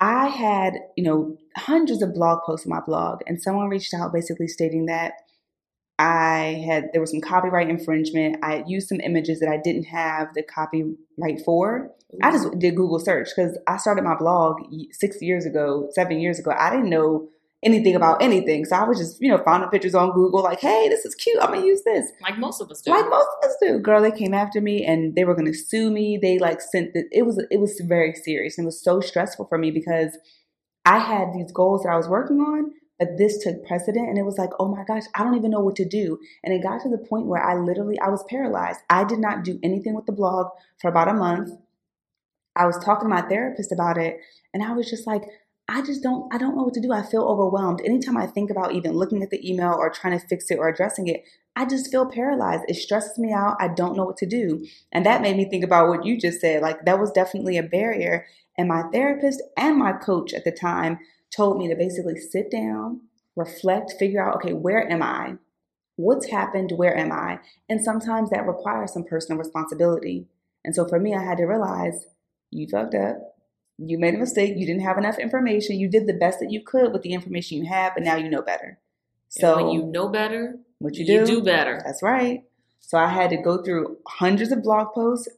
I 0.00 0.28
had, 0.28 0.72
you 0.96 1.04
know, 1.04 1.36
hundreds 1.54 2.00
of 2.00 2.14
blog 2.14 2.38
posts 2.46 2.64
on 2.64 2.70
my 2.70 2.80
blog, 2.80 3.20
and 3.26 3.42
someone 3.42 3.68
reached 3.68 3.92
out 3.92 4.10
basically 4.10 4.48
stating 4.48 4.86
that 4.86 5.12
I 6.00 6.64
had 6.66 6.88
there 6.92 7.00
was 7.02 7.10
some 7.10 7.20
copyright 7.20 7.68
infringement. 7.68 8.42
I 8.42 8.64
used 8.66 8.88
some 8.88 9.00
images 9.00 9.38
that 9.40 9.50
I 9.50 9.58
didn't 9.58 9.84
have 9.84 10.32
the 10.32 10.42
copyright 10.42 11.42
for. 11.44 11.90
I 12.22 12.30
just 12.30 12.58
did 12.58 12.74
Google 12.74 12.98
search 12.98 13.28
because 13.36 13.58
I 13.66 13.76
started 13.76 14.02
my 14.02 14.16
blog 14.16 14.62
six 14.92 15.20
years 15.20 15.44
ago, 15.44 15.90
seven 15.92 16.18
years 16.18 16.38
ago. 16.38 16.52
I 16.58 16.70
didn't 16.70 16.88
know 16.88 17.28
anything 17.62 17.94
about 17.94 18.22
anything, 18.22 18.64
so 18.64 18.76
I 18.76 18.84
was 18.84 18.96
just 18.96 19.20
you 19.20 19.30
know 19.30 19.42
finding 19.44 19.68
pictures 19.68 19.94
on 19.94 20.12
Google 20.12 20.42
like, 20.42 20.60
hey, 20.60 20.88
this 20.88 21.04
is 21.04 21.14
cute. 21.14 21.36
I'm 21.38 21.52
gonna 21.52 21.66
use 21.66 21.82
this. 21.84 22.10
Like 22.22 22.38
most 22.38 22.62
of 22.62 22.70
us 22.70 22.80
do. 22.80 22.92
Like 22.92 23.04
most 23.10 23.28
of 23.36 23.50
us 23.50 23.56
do. 23.60 23.78
Girl, 23.78 24.00
they 24.00 24.10
came 24.10 24.32
after 24.32 24.62
me 24.62 24.82
and 24.82 25.14
they 25.14 25.24
were 25.24 25.34
gonna 25.34 25.52
sue 25.52 25.90
me. 25.90 26.18
They 26.20 26.38
like 26.38 26.62
sent 26.62 26.94
the, 26.94 27.04
it 27.12 27.26
was 27.26 27.44
it 27.50 27.60
was 27.60 27.78
very 27.86 28.14
serious 28.14 28.56
and 28.56 28.64
it 28.64 28.68
was 28.68 28.82
so 28.82 29.02
stressful 29.02 29.48
for 29.48 29.58
me 29.58 29.70
because 29.70 30.16
I 30.86 30.98
had 30.98 31.34
these 31.34 31.52
goals 31.52 31.82
that 31.82 31.90
I 31.90 31.96
was 31.98 32.08
working 32.08 32.40
on 32.40 32.72
but 33.00 33.16
this 33.16 33.38
took 33.38 33.66
precedent 33.66 34.10
and 34.10 34.18
it 34.18 34.26
was 34.26 34.36
like, 34.36 34.50
oh 34.60 34.68
my 34.68 34.84
gosh, 34.84 35.04
I 35.14 35.24
don't 35.24 35.34
even 35.34 35.50
know 35.50 35.60
what 35.60 35.74
to 35.76 35.88
do. 35.88 36.18
And 36.44 36.52
it 36.52 36.62
got 36.62 36.82
to 36.82 36.90
the 36.90 36.98
point 36.98 37.26
where 37.26 37.42
I 37.42 37.56
literally, 37.56 37.98
I 37.98 38.10
was 38.10 38.22
paralyzed. 38.28 38.80
I 38.90 39.04
did 39.04 39.18
not 39.18 39.42
do 39.42 39.58
anything 39.62 39.94
with 39.94 40.04
the 40.04 40.12
blog 40.12 40.48
for 40.80 40.88
about 40.88 41.08
a 41.08 41.14
month. 41.14 41.50
I 42.54 42.66
was 42.66 42.76
talking 42.84 43.08
to 43.08 43.14
my 43.14 43.22
therapist 43.22 43.72
about 43.72 43.96
it 43.96 44.20
and 44.52 44.62
I 44.62 44.72
was 44.72 44.90
just 44.90 45.06
like, 45.06 45.22
I 45.66 45.82
just 45.82 46.02
don't 46.02 46.32
I 46.34 46.36
don't 46.36 46.56
know 46.56 46.64
what 46.64 46.74
to 46.74 46.80
do. 46.80 46.92
I 46.92 47.02
feel 47.02 47.22
overwhelmed. 47.22 47.80
Anytime 47.84 48.16
I 48.16 48.26
think 48.26 48.50
about 48.50 48.72
even 48.72 48.92
looking 48.92 49.22
at 49.22 49.30
the 49.30 49.48
email 49.48 49.72
or 49.78 49.88
trying 49.88 50.18
to 50.18 50.26
fix 50.26 50.50
it 50.50 50.58
or 50.58 50.68
addressing 50.68 51.06
it, 51.06 51.22
I 51.54 51.64
just 51.64 51.92
feel 51.92 52.10
paralyzed. 52.10 52.64
It 52.66 52.74
stresses 52.74 53.18
me 53.18 53.32
out. 53.32 53.56
I 53.60 53.68
don't 53.68 53.96
know 53.96 54.04
what 54.04 54.16
to 54.18 54.26
do. 54.26 54.66
And 54.90 55.06
that 55.06 55.22
made 55.22 55.36
me 55.36 55.48
think 55.48 55.62
about 55.62 55.88
what 55.88 56.04
you 56.04 56.18
just 56.18 56.40
said. 56.40 56.60
Like 56.60 56.84
that 56.86 56.98
was 56.98 57.12
definitely 57.12 57.56
a 57.56 57.62
barrier. 57.62 58.26
And 58.58 58.68
my 58.68 58.82
therapist 58.92 59.40
and 59.56 59.78
my 59.78 59.92
coach 59.92 60.34
at 60.34 60.44
the 60.44 60.50
time 60.50 60.98
told 61.34 61.58
me 61.58 61.68
to 61.68 61.74
basically 61.74 62.16
sit 62.16 62.50
down, 62.50 63.00
reflect, 63.36 63.94
figure 63.98 64.22
out, 64.22 64.36
okay, 64.36 64.52
where 64.52 64.90
am 64.90 65.02
I? 65.02 65.34
What's 65.96 66.30
happened? 66.30 66.72
Where 66.74 66.96
am 66.96 67.12
I? 67.12 67.40
And 67.68 67.82
sometimes 67.82 68.30
that 68.30 68.46
requires 68.46 68.92
some 68.92 69.04
personal 69.04 69.38
responsibility. 69.38 70.26
And 70.64 70.74
so 70.74 70.86
for 70.86 70.98
me, 70.98 71.14
I 71.14 71.22
had 71.22 71.38
to 71.38 71.44
realize 71.44 72.06
you 72.50 72.66
fucked 72.68 72.94
up. 72.94 73.16
You 73.78 73.98
made 73.98 74.14
a 74.14 74.18
mistake. 74.18 74.54
You 74.56 74.66
didn't 74.66 74.82
have 74.82 74.98
enough 74.98 75.18
information. 75.18 75.78
You 75.78 75.88
did 75.88 76.06
the 76.06 76.12
best 76.14 76.40
that 76.40 76.50
you 76.50 76.62
could 76.62 76.92
with 76.92 77.02
the 77.02 77.12
information 77.12 77.58
you 77.58 77.66
had, 77.66 77.92
but 77.94 78.02
now 78.02 78.16
you 78.16 78.28
know 78.28 78.42
better. 78.42 78.78
So 79.28 79.56
and 79.56 79.66
when 79.66 79.74
you 79.74 79.86
know 79.86 80.08
better, 80.08 80.56
what 80.78 80.96
you 80.96 81.06
do, 81.06 81.12
you 81.12 81.26
do 81.26 81.42
better. 81.42 81.80
That's 81.84 82.02
right. 82.02 82.42
So 82.80 82.98
I 82.98 83.08
had 83.08 83.30
to 83.30 83.36
go 83.36 83.62
through 83.62 83.98
hundreds 84.06 84.52
of 84.52 84.62
blog 84.62 84.92
posts, 84.92 85.28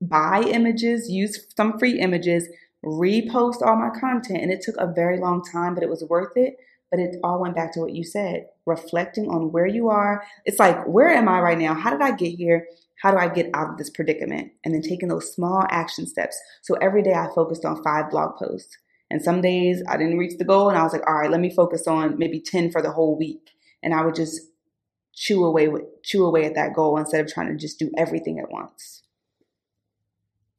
buy 0.00 0.42
images, 0.42 1.08
use 1.08 1.46
some 1.56 1.78
free 1.78 1.98
images, 1.98 2.48
repost 2.84 3.62
all 3.62 3.76
my 3.76 3.90
content. 3.90 4.42
And 4.42 4.52
it 4.52 4.62
took 4.62 4.76
a 4.78 4.92
very 4.92 5.18
long 5.18 5.42
time, 5.42 5.74
but 5.74 5.82
it 5.82 5.90
was 5.90 6.04
worth 6.04 6.36
it. 6.36 6.56
But 6.90 7.00
it 7.00 7.16
all 7.22 7.40
went 7.40 7.54
back 7.54 7.72
to 7.74 7.80
what 7.80 7.92
you 7.94 8.02
said 8.02 8.46
reflecting 8.66 9.28
on 9.28 9.52
where 9.52 9.66
you 9.66 9.88
are. 9.88 10.24
It's 10.44 10.58
like, 10.58 10.86
where 10.86 11.08
am 11.08 11.28
I 11.28 11.40
right 11.40 11.58
now? 11.58 11.74
How 11.74 11.90
did 11.90 12.02
I 12.02 12.12
get 12.12 12.34
here? 12.34 12.66
How 13.02 13.10
do 13.10 13.16
I 13.16 13.28
get 13.28 13.50
out 13.54 13.70
of 13.70 13.78
this 13.78 13.90
predicament? 13.90 14.52
And 14.64 14.74
then 14.74 14.82
taking 14.82 15.08
those 15.08 15.32
small 15.32 15.64
action 15.70 16.06
steps. 16.06 16.40
So 16.62 16.74
every 16.76 17.02
day 17.02 17.14
I 17.14 17.28
focused 17.34 17.64
on 17.64 17.82
five 17.82 18.10
blog 18.10 18.36
posts. 18.36 18.76
And 19.10 19.22
some 19.22 19.40
days 19.40 19.82
I 19.88 19.96
didn't 19.96 20.18
reach 20.18 20.38
the 20.38 20.44
goal 20.44 20.68
and 20.68 20.78
I 20.78 20.82
was 20.82 20.92
like, 20.92 21.06
all 21.06 21.14
right, 21.14 21.30
let 21.30 21.40
me 21.40 21.54
focus 21.54 21.86
on 21.88 22.18
maybe 22.18 22.40
10 22.40 22.70
for 22.70 22.82
the 22.82 22.92
whole 22.92 23.16
week. 23.18 23.50
And 23.82 23.94
I 23.94 24.04
would 24.04 24.14
just 24.14 24.40
chew 25.14 25.44
away 25.44 25.68
with, 25.68 25.82
chew 26.04 26.24
away 26.24 26.44
at 26.44 26.54
that 26.54 26.74
goal 26.74 26.96
instead 26.96 27.24
of 27.24 27.32
trying 27.32 27.48
to 27.48 27.56
just 27.56 27.78
do 27.78 27.90
everything 27.96 28.38
at 28.38 28.50
once 28.50 29.02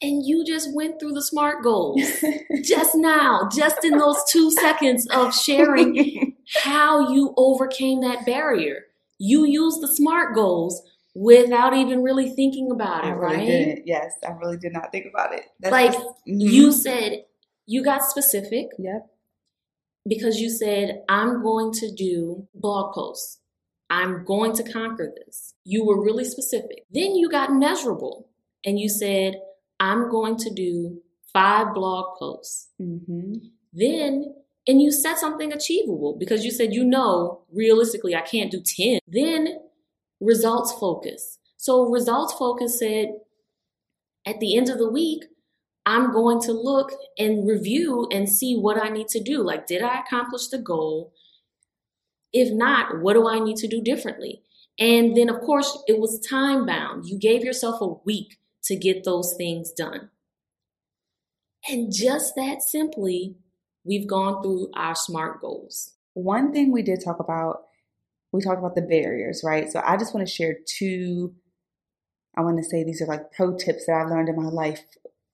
and 0.02 0.26
you 0.26 0.44
just 0.46 0.74
went 0.74 1.00
through 1.00 1.14
the 1.14 1.22
SMART 1.22 1.64
goals 1.64 2.02
just 2.64 2.96
now, 2.96 3.48
just 3.52 3.84
in 3.86 3.98
those 3.98 4.18
two 4.30 4.50
seconds 4.52 5.08
of 5.08 5.36
sharing 5.36 6.36
how 6.64 7.12
you 7.12 7.34
overcame 7.38 8.02
that 8.02 8.26
barrier. 8.26 8.86
You 9.20 9.46
used 9.46 9.82
the 9.82 9.88
SMART 9.88 10.34
goals 10.34 10.82
without 11.14 11.76
even 11.76 12.02
really 12.02 12.32
thinking 12.32 12.72
about 12.72 13.04
it, 13.04 13.10
I 13.10 13.12
really 13.12 13.36
right? 13.36 13.46
Didn't. 13.46 13.88
Yes, 13.88 14.14
I 14.28 14.32
really 14.32 14.58
did 14.58 14.74
not 14.74 14.92
think 14.92 15.06
about 15.14 15.34
it. 15.34 15.46
That's 15.60 15.72
like 15.72 15.92
just, 15.92 16.06
mm-hmm. 16.06 16.40
you 16.40 16.72
said, 16.72 17.26
you 17.66 17.84
got 17.84 18.04
specific. 18.04 18.68
Yep. 18.80 19.08
Because 20.08 20.40
you 20.40 20.50
said, 20.50 21.04
I'm 21.10 21.44
going 21.44 21.72
to 21.74 21.94
do 21.94 22.48
blog 22.56 22.96
posts. 22.96 23.38
I'm 23.92 24.24
going 24.26 24.54
to 24.54 24.64
conquer 24.64 25.14
this. 25.16 25.54
You 25.64 25.86
were 25.86 26.02
really 26.02 26.26
specific. 26.26 26.86
Then 26.90 27.16
you 27.16 27.30
got 27.30 27.54
measurable 27.54 28.30
and 28.66 28.80
you 28.80 28.90
said, 28.90 29.36
I'm 29.82 30.10
going 30.12 30.38
to 30.38 30.54
do 30.54 31.02
five 31.34 31.74
blog 31.74 32.18
posts. 32.20 32.70
Mm-hmm. 32.80 33.34
Then, 33.74 34.36
and 34.68 34.80
you 34.80 34.92
set 34.92 35.18
something 35.18 35.52
achievable 35.52 36.16
because 36.20 36.46
you 36.46 36.52
said, 36.52 36.72
you 36.72 36.86
know, 36.86 37.42
realistically, 37.52 38.16
I 38.16 38.22
can't 38.22 38.52
do 38.52 38.62
10. 38.62 39.00
Then 39.08 39.58
results 40.20 40.72
focus. 40.74 41.40
So 41.58 41.90
results 41.90 42.34
focus 42.34 42.78
said, 42.78 43.08
at 44.26 44.40
the 44.40 44.56
end 44.56 44.70
of 44.70 44.78
the 44.78 44.90
week, 44.90 45.24
I'm 45.84 46.12
going 46.12 46.40
to 46.42 46.52
look 46.52 46.92
and 47.18 47.48
review 47.48 48.08
and 48.12 48.30
see 48.30 48.56
what 48.56 48.80
I 48.80 48.90
need 48.90 49.08
to 49.10 49.20
do. 49.20 49.42
Like, 49.42 49.66
did 49.66 49.82
I 49.82 50.00
accomplish 50.00 50.50
the 50.50 50.60
goal? 50.60 51.12
If 52.32 52.54
not, 52.54 53.02
what 53.02 53.14
do 53.14 53.28
I 53.28 53.40
need 53.40 53.58
to 53.58 53.68
do 53.68 53.82
differently? 53.82 54.44
And 54.78 55.18
then, 55.18 55.28
of 55.28 55.42
course, 55.42 55.84
it 55.88 55.98
was 55.98 56.20
time 56.20 56.68
bound. 56.68 57.08
You 57.08 57.18
gave 57.18 57.44
yourself 57.44 57.82
a 57.82 57.96
week 58.06 58.38
to 58.66 58.76
get 58.76 59.04
those 59.04 59.34
things 59.38 59.72
done. 59.72 60.10
And 61.68 61.94
just 61.94 62.36
that 62.36 62.62
simply, 62.62 63.36
we've 63.84 64.08
gone 64.08 64.42
through 64.42 64.70
our 64.76 64.96
SMART 64.96 65.42
goals. 65.42 65.94
One 66.14 66.52
thing 66.52 66.72
we 66.72 66.82
did 66.82 67.04
talk 67.04 67.20
about, 67.20 67.64
we 68.32 68.42
talked 68.42 68.60
about 68.60 68.76
the 68.76 68.82
barriers, 68.82 69.42
right? 69.44 69.72
So 69.72 69.82
I 69.86 69.98
just 69.98 70.14
want 70.14 70.28
to 70.28 70.34
share 70.34 70.58
two, 70.66 71.36
I 72.36 72.42
want 72.42 72.58
to 72.58 72.64
say 72.64 72.84
these 72.84 73.02
are 73.02 73.08
like 73.08 73.32
pro 73.32 73.56
tips 73.56 73.86
that 73.86 73.94
I've 73.96 74.10
learned 74.10 74.30
in 74.30 74.42
my 74.42 74.50
life 74.50 74.82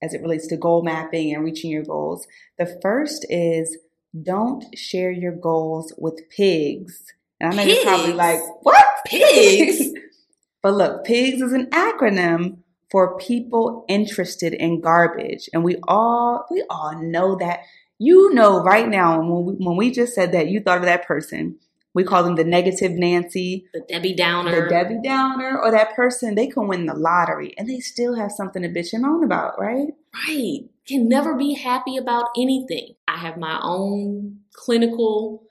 as 0.01 0.13
it 0.13 0.21
relates 0.21 0.47
to 0.47 0.57
goal 0.57 0.83
mapping 0.83 1.33
and 1.33 1.43
reaching 1.43 1.71
your 1.71 1.83
goals. 1.83 2.27
The 2.57 2.77
first 2.81 3.25
is 3.29 3.77
don't 4.23 4.65
share 4.77 5.11
your 5.11 5.33
goals 5.33 5.93
with 5.97 6.29
pigs. 6.29 7.03
And 7.39 7.53
I 7.53 7.55
know 7.55 7.71
you're 7.71 7.83
probably 7.83 8.13
like, 8.13 8.39
what? 8.61 8.85
Pigs? 9.05 9.87
but 10.61 10.73
look, 10.73 11.05
pigs 11.05 11.41
is 11.41 11.53
an 11.53 11.67
acronym 11.67 12.59
for 12.89 13.17
people 13.17 13.85
interested 13.87 14.53
in 14.53 14.81
garbage. 14.81 15.49
And 15.53 15.63
we 15.63 15.77
all, 15.87 16.45
we 16.49 16.63
all 16.69 17.01
know 17.01 17.35
that. 17.39 17.61
You 17.99 18.31
know 18.33 18.61
right 18.61 18.87
now 18.87 19.19
when 19.19 19.45
we, 19.45 19.53
when 19.65 19.75
we 19.75 19.89
just 19.89 20.13
said 20.13 20.31
that, 20.33 20.49
you 20.49 20.59
thought 20.59 20.77
of 20.77 20.83
that 20.83 21.07
person. 21.07 21.57
We 21.95 22.03
call 22.03 22.21
them 22.23 22.35
the 22.35 22.43
negative 22.43 22.91
Nancy, 22.91 23.65
the 23.73 23.81
Debbie 23.89 24.13
Downer, 24.13 24.65
the 24.65 24.69
Debbie 24.69 24.99
Downer, 25.03 25.59
or 25.59 25.71
that 25.71 25.95
person. 25.95 26.35
They 26.35 26.45
can 26.45 26.67
win 26.67 26.85
the 26.85 26.93
lottery 26.93 27.55
and 27.57 27.67
they 27.67 27.79
still 27.79 28.15
have 28.15 28.31
something 28.31 28.61
to 28.61 28.69
bitch 28.69 28.93
and 28.93 29.01
moan 29.01 29.23
about, 29.23 29.59
right? 29.59 29.87
Right. 30.27 30.59
Can 30.87 31.09
never 31.09 31.35
be 31.35 31.55
happy 31.55 31.97
about 31.97 32.25
anything. 32.37 32.93
I 33.07 33.17
have 33.17 33.37
my 33.37 33.59
own 33.63 34.41
clinical 34.53 35.46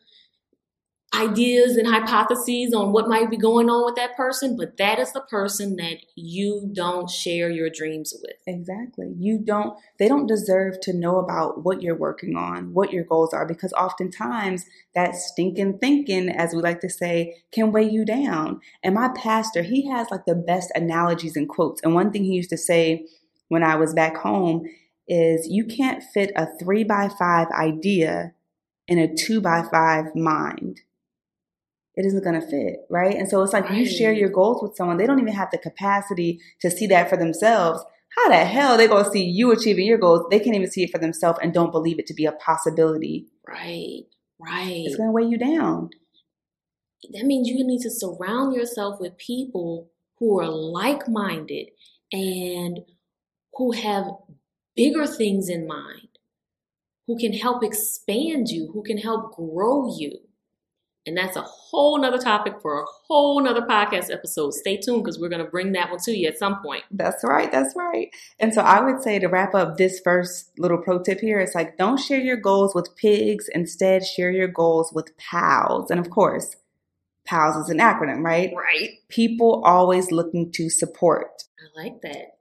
ideas 1.17 1.77
and 1.77 1.87
hypotheses 1.87 2.75
on 2.75 2.93
what 2.93 3.09
might 3.09 3.31
be 3.31 3.37
going 3.37 3.69
on 3.69 3.85
with 3.85 3.97
that 3.97 4.17
person, 4.17 4.57
but 4.57 4.77
that 4.77 4.99
is 4.99 5.13
the 5.13 5.23
person 5.23 5.77
that 5.77 5.99
you 6.15 6.71
don't 6.73 7.11
share 7.11 7.51
your 7.51 7.71
dreams 7.71 8.15
with. 8.23 8.37
Exactly. 8.47 9.13
You 9.19 9.39
don't, 9.39 9.77
they 9.99 10.09
don't 10.09 10.27
deserve 10.27 10.81
to 10.81 10.93
know 10.93 11.19
about 11.19 11.65
what 11.65 11.83
you're 11.83 11.97
working 11.97 12.37
on, 12.37 12.75
what 12.75 12.93
your 12.93 13.05
goals 13.05 13.33
are, 13.33 13.47
because 13.47 13.73
oftentimes 13.73 14.65
that 14.95 15.15
stinking 15.15 15.79
thinking, 15.79 16.29
as 16.29 16.55
we 16.55 16.61
like 16.61 16.81
to 16.81 16.91
say, 16.91 17.37
can 17.53 17.73
weigh 17.73 17.89
you 17.89 18.05
down. 18.05 18.61
And 18.83 18.95
my 18.95 19.09
pastor, 19.09 19.63
he 19.63 19.89
has 19.91 20.09
like 20.11 20.27
the 20.27 20.35
best 20.35 20.71
analogies 20.75 21.37
and 21.37 21.49
quotes. 21.49 21.81
And 21.83 21.95
one 21.95 22.13
thing 22.13 22.25
he 22.25 22.35
used 22.35 22.51
to 22.51 22.59
say 22.59 23.07
when 23.49 23.63
I 23.63 23.77
was 23.77 23.95
back 23.95 24.17
home 24.17 24.67
is 25.09 25.47
you 25.49 25.65
can't 25.65 26.03
fit 26.03 26.33
a 26.37 26.47
three 26.59 26.85
by 26.85 27.09
five 27.09 27.49
idea 27.53 28.33
in 28.89 28.99
a 28.99 29.13
two 29.13 29.41
by 29.41 29.63
five 29.63 30.15
mind 30.15 30.81
it 31.97 32.05
isn't 32.05 32.23
going 32.23 32.39
to 32.39 32.47
fit, 32.47 32.81
right? 32.91 33.17
And 33.17 33.29
so 33.29 33.43
it's 33.43 33.53
like 33.53 33.71
right. 33.71 33.79
you 33.79 33.87
share 33.87 34.13
your 34.13 34.29
goals 34.29 34.63
with 34.63 34.77
someone, 34.77 34.99
they 34.99 35.07
don't 35.07 35.21
even 35.21 35.33
have 35.33 35.51
the 35.51 35.59
capacity 35.59 36.41
to 36.61 36.71
see 36.71 36.87
that 36.89 37.09
for 37.09 37.17
themselves. 37.17 37.83
how 38.17 38.29
the 38.29 38.45
hell 38.45 38.77
they 38.77 38.87
gonna 38.87 39.11
see 39.11 39.25
you 39.25 39.51
achieving 39.53 39.87
your 39.87 39.99
goals? 39.99 40.27
They 40.31 40.39
can't 40.39 40.57
even 40.57 40.71
see 40.71 40.85
it 40.85 40.91
for 40.91 40.99
themselves 40.99 41.39
and 41.43 41.53
don't 41.53 41.73
believe 41.73 41.99
it 41.99 42.07
to 42.07 42.15
be 42.15 42.27
a 42.27 42.33
possibility. 42.33 43.27
Right, 43.47 44.05
right. 44.39 44.85
It's 44.87 44.97
gonna 44.97 45.13
weigh 45.13 45.25
you 45.25 45.39
down. 45.39 45.91
That 47.13 47.27
means 47.27 47.49
you 47.49 47.65
need 47.65 47.83
to 47.83 47.91
surround 47.91 48.55
yourself 48.55 49.01
with 49.01 49.19
people 49.19 49.91
who 50.19 50.41
are 50.41 50.49
like 50.49 51.09
minded 51.09 51.69
and 52.13 52.81
who 53.55 53.73
have 53.73 54.07
bigger 54.75 55.07
things 55.07 55.49
in 55.49 55.67
mind, 55.67 56.09
who 57.07 57.19
can 57.19 57.33
help 57.33 57.63
expand 57.63 58.49
you, 58.49 58.71
who 58.73 58.83
can 58.83 58.99
help 58.99 59.35
grow 59.35 59.95
you. 59.99 60.26
And 61.07 61.17
that's 61.17 61.37
a 61.37 61.43
whole 61.43 62.01
nother 62.01 62.19
topic 62.19 62.55
for 62.61 62.81
a 62.81 62.85
whole 63.07 63.41
nother 63.41 63.63
podcast 63.63 64.13
episode. 64.13 64.55
Stay 64.55 64.77
tuned 64.77 65.05
because 65.05 65.21
we're 65.21 65.29
going 65.29 65.45
to 65.45 65.51
bring 65.51 65.73
that 65.73 65.91
one 65.91 66.01
to 66.01 66.17
you 66.17 66.27
at 66.27 66.39
some 66.39 66.61
point. 66.63 66.83
That's 66.91 67.23
right. 67.23 67.51
That's 67.53 67.75
right. 67.77 68.09
And 68.41 68.53
so 68.53 68.61
I 68.61 68.81
would 68.81 69.03
say 69.03 69.21
to 69.21 69.29
wrap 69.29 69.55
up 69.55 69.77
this 69.77 70.01
first 70.03 70.51
little 70.59 70.79
pro 70.79 71.01
tip 71.01 71.21
here, 71.21 71.39
it's 71.39 71.55
like 71.55 71.79
don't 71.79 72.01
share 72.01 72.21
your 72.21 72.37
goals 72.37 72.75
with 72.75 72.97
pigs. 72.97 73.49
Instead, 73.55 74.05
share 74.05 74.33
your 74.33 74.49
goals 74.49 74.93
with 74.93 75.17
pals. 75.17 75.91
And 75.91 76.01
of 76.01 76.11
course, 76.11 76.57
PALS 77.27 77.57
is 77.57 77.71
an 77.71 77.79
acronym, 77.79 78.25
right? 78.25 78.53
Right. 78.57 78.91
People 79.09 79.63
always 79.65 80.11
looking 80.11 80.51
to 80.53 80.71
support. 80.71 81.45
I 81.61 81.83
like 81.83 82.01
that. 82.03 82.39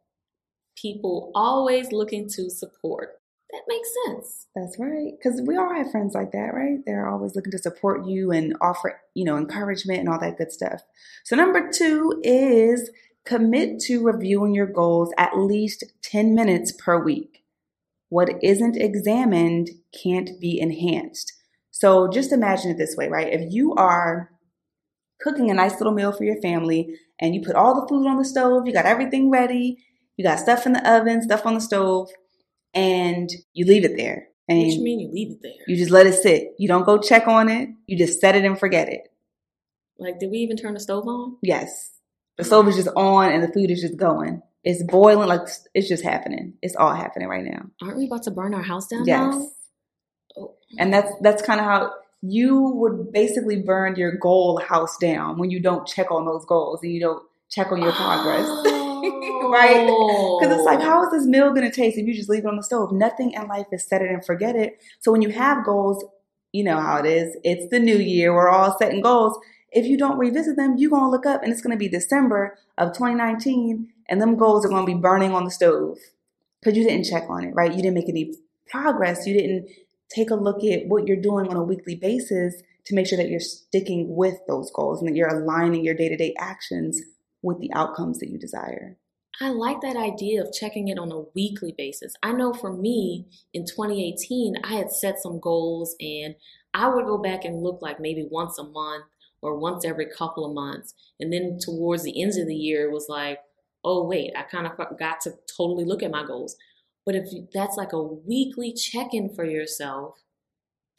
People 0.76 1.32
always 1.36 1.92
looking 1.92 2.30
to 2.36 2.50
support. 2.50 3.20
That 3.56 3.64
makes 3.70 3.90
sense. 4.06 4.48
That's 4.54 4.78
right. 4.78 5.14
Because 5.18 5.42
we 5.42 5.56
all 5.56 5.74
have 5.74 5.90
friends 5.90 6.14
like 6.14 6.34
that, 6.34 6.54
right? 6.54 6.80
They're 6.86 7.08
always 7.08 7.38
looking 7.38 7.52
to 7.52 7.58
support 7.58 8.06
you 8.06 8.32
and 8.32 8.54
offer, 8.60 9.00
you 9.14 9.24
know, 9.24 9.38
encouragement 9.38 10.02
and 10.02 10.10
all 10.10 10.20
that 10.20 10.38
good 10.38 10.52
stuff. 10.52 10.82
So, 11.24 11.38
number 11.38 11.72
two 11.72 12.20
is 12.22 12.90
commit 13.24 13.80
to 13.84 14.04
reviewing 14.04 14.54
your 14.54 14.66
goals 14.66 15.14
at 15.18 15.38
least 15.38 15.86
10 16.02 16.36
minutes 16.36 16.74
per 16.74 17.02
week. 17.02 17.46
What 18.10 18.44
isn't 18.44 18.76
examined 18.76 19.70
can't 20.04 20.32
be 20.42 20.60
enhanced. 20.60 21.32
So, 21.72 22.10
just 22.10 22.34
imagine 22.34 22.72
it 22.72 22.78
this 22.78 22.98
way, 22.98 23.08
right? 23.08 23.32
If 23.32 23.54
you 23.54 23.74
are 23.76 24.32
cooking 25.22 25.50
a 25.50 25.54
nice 25.54 25.80
little 25.80 25.94
meal 25.94 26.12
for 26.12 26.26
your 26.26 26.42
family 26.42 26.94
and 27.22 27.34
you 27.34 27.42
put 27.42 27.56
all 27.56 27.80
the 27.80 27.88
food 27.88 28.06
on 28.06 28.18
the 28.18 28.26
stove, 28.26 28.68
you 28.68 28.74
got 28.74 28.86
everything 28.86 29.32
ready, 29.32 29.78
you 30.18 30.26
got 30.26 30.40
stuff 30.40 30.66
in 30.66 30.74
the 30.74 30.92
oven, 30.92 31.22
stuff 31.22 31.46
on 31.46 31.54
the 31.54 31.62
stove, 31.62 32.10
and 32.76 33.30
you 33.54 33.66
leave 33.66 33.86
it 33.86 33.98
there. 33.98 34.28
And 34.48 34.60
what 34.60 34.68
you 34.68 34.84
mean 34.84 35.00
you 35.00 35.12
leave 35.12 35.32
it 35.32 35.40
there? 35.42 35.54
You 35.68 35.76
just 35.76 35.90
let 35.90 36.06
it 36.06 36.14
sit. 36.14 36.54
You 36.60 36.68
don't 36.68 36.86
go 36.86 37.00
check 37.00 37.28
on 37.28 37.50
it. 37.50 37.70
You 37.88 37.98
just 37.98 38.20
set 38.20 38.36
it 38.36 38.46
and 38.46 38.60
forget 38.60 38.90
it. 38.90 39.12
Like, 39.98 40.20
did 40.20 40.30
we 40.30 40.40
even 40.40 40.58
turn 40.58 40.74
the 40.74 40.80
stove 40.80 41.08
on? 41.08 41.38
Yes. 41.42 41.92
The 42.38 42.44
stove 42.44 42.68
is 42.68 42.76
just 42.76 42.90
on 42.96 43.32
and 43.32 43.42
the 43.42 43.48
food 43.48 43.72
is 43.72 43.82
just 43.82 43.98
going. 43.98 44.42
It's 44.64 44.84
boiling 44.84 45.28
like 45.30 45.48
it's 45.74 45.88
just 45.88 46.04
happening. 46.04 46.56
It's 46.62 46.76
all 46.76 46.94
happening 46.94 47.28
right 47.28 47.46
now. 47.46 47.68
Aren't 47.82 47.98
we 47.98 48.08
about 48.08 48.24
to 48.24 48.32
burn 48.32 48.54
our 48.54 48.64
house 48.64 48.88
down 48.88 49.06
yes. 49.06 49.36
Oh. 50.38 50.56
And 50.78 50.94
that's 50.94 51.12
that's 51.22 51.42
kind 51.42 51.60
of 51.60 51.66
how 51.66 51.94
you 52.22 52.60
would 52.76 53.14
basically 53.14 53.62
burn 53.62 53.96
your 53.96 54.18
goal 54.18 54.60
house 54.60 54.98
down 54.98 55.38
when 55.38 55.50
you 55.52 55.62
don't 55.62 55.88
check 55.88 56.12
on 56.12 56.26
those 56.26 56.46
goals 56.46 56.82
and 56.84 56.92
you 56.92 57.00
don't 57.00 57.24
check 57.50 57.72
on 57.72 57.82
your 57.82 57.94
progress. 57.94 58.48
Right? 59.46 59.86
Because 59.86 60.56
it's 60.56 60.66
like, 60.66 60.82
how 60.82 61.04
is 61.06 61.12
this 61.12 61.26
meal 61.26 61.50
going 61.54 61.70
to 61.70 61.76
taste 61.76 61.98
if 61.98 62.06
you 62.06 62.14
just 62.14 62.30
leave 62.30 62.44
it 62.44 62.48
on 62.48 62.58
the 62.58 62.64
stove? 62.64 62.92
Nothing 62.92 63.32
in 63.32 63.48
life 63.48 63.68
is 63.72 63.88
set 63.88 64.02
it 64.02 64.10
and 64.10 64.26
forget 64.26 64.56
it. 64.56 64.82
So 65.00 65.12
when 65.12 65.22
you 65.22 65.30
have 65.30 65.64
goals, 65.66 66.04
you 66.52 66.64
know 66.64 66.80
how 66.80 66.98
it 66.98 67.06
is. 67.06 67.38
It's 67.44 67.70
the 67.70 67.80
new 67.80 67.98
year. 67.98 68.34
We're 68.34 68.50
all 68.50 68.76
setting 68.78 69.02
goals. 69.02 69.38
If 69.72 69.86
you 69.86 69.98
don't 69.98 70.18
revisit 70.18 70.56
them, 70.56 70.76
you're 70.78 70.90
going 70.90 71.04
to 71.04 71.10
look 71.10 71.26
up 71.26 71.44
and 71.44 71.52
it's 71.52 71.62
going 71.62 71.76
to 71.76 71.78
be 71.78 71.88
December 71.88 72.58
of 72.78 72.94
2019 72.94 73.90
and 74.10 74.22
them 74.22 74.36
goals 74.36 74.66
are 74.66 74.70
going 74.70 74.86
to 74.86 74.94
be 74.94 75.00
burning 75.00 75.34
on 75.34 75.46
the 75.46 75.52
stove 75.52 75.98
because 76.60 76.78
you 76.78 76.84
didn't 76.84 77.06
check 77.06 77.30
on 77.30 77.44
it, 77.44 77.54
right? 77.54 77.72
You 77.72 77.82
didn't 77.82 77.94
make 77.94 78.10
any 78.10 78.34
progress. 78.70 79.28
You 79.28 79.34
didn't 79.34 79.70
take 80.10 80.30
a 80.30 80.36
look 80.36 80.64
at 80.64 80.88
what 80.88 81.08
you're 81.08 81.22
doing 81.22 81.48
on 81.50 81.56
a 81.56 81.64
weekly 81.64 81.96
basis 81.96 82.62
to 82.86 82.96
make 82.96 83.08
sure 83.08 83.18
that 83.18 83.30
you're 83.30 83.40
sticking 83.40 84.16
with 84.16 84.36
those 84.48 84.72
goals 84.72 85.00
and 85.00 85.10
that 85.10 85.16
you're 85.16 85.28
aligning 85.28 85.84
your 85.84 85.96
day 85.96 86.10
to 86.10 86.18
day 86.18 86.34
actions 86.40 87.02
with 87.46 87.60
the 87.60 87.72
outcomes 87.74 88.20
that 88.20 88.30
you 88.30 88.38
desire. 88.38 88.98
I 89.42 89.50
like 89.50 89.82
that 89.82 89.98
idea 89.98 90.42
of 90.42 90.54
checking 90.54 90.88
it 90.88 90.98
on 90.98 91.12
a 91.12 91.26
weekly 91.36 91.74
basis. 91.78 92.14
I 92.24 92.32
know 92.32 92.54
for 92.54 92.72
me 92.72 93.26
in 93.54 93.66
2018, 93.66 94.56
I 94.64 94.76
had 94.76 94.92
set 94.92 95.22
some 95.22 95.40
goals 95.40 95.96
and 96.00 96.36
I 96.74 96.88
would 96.88 97.06
go 97.06 97.18
back 97.18 97.44
and 97.44 97.62
look 97.62 97.82
like 97.82 98.00
maybe 98.00 98.28
once 98.30 98.58
a 98.58 98.64
month 98.64 99.06
or 99.42 99.60
once 99.60 99.86
every 99.86 100.08
couple 100.08 100.46
of 100.46 100.54
months. 100.54 100.94
And 101.20 101.32
then 101.32 101.60
towards 101.62 102.04
the 102.04 102.22
end 102.22 102.32
of 102.40 102.48
the 102.48 102.56
year, 102.56 102.88
it 102.88 102.94
was 102.94 103.08
like, 103.10 103.40
oh, 103.84 104.06
wait, 104.06 104.32
I 104.36 104.44
kind 104.44 104.68
of 104.68 104.78
got 104.98 105.22
to 105.22 105.34
totally 105.56 105.86
look 105.86 106.02
at 106.02 106.12
my 106.12 106.26
goals. 106.26 106.56
But 107.06 107.16
if 107.16 107.28
that's 107.54 107.78
like 107.78 107.94
a 107.94 108.02
weekly 108.02 108.74
check 108.74 109.14
in 109.14 109.34
for 109.36 109.46
yourself, 109.46 110.16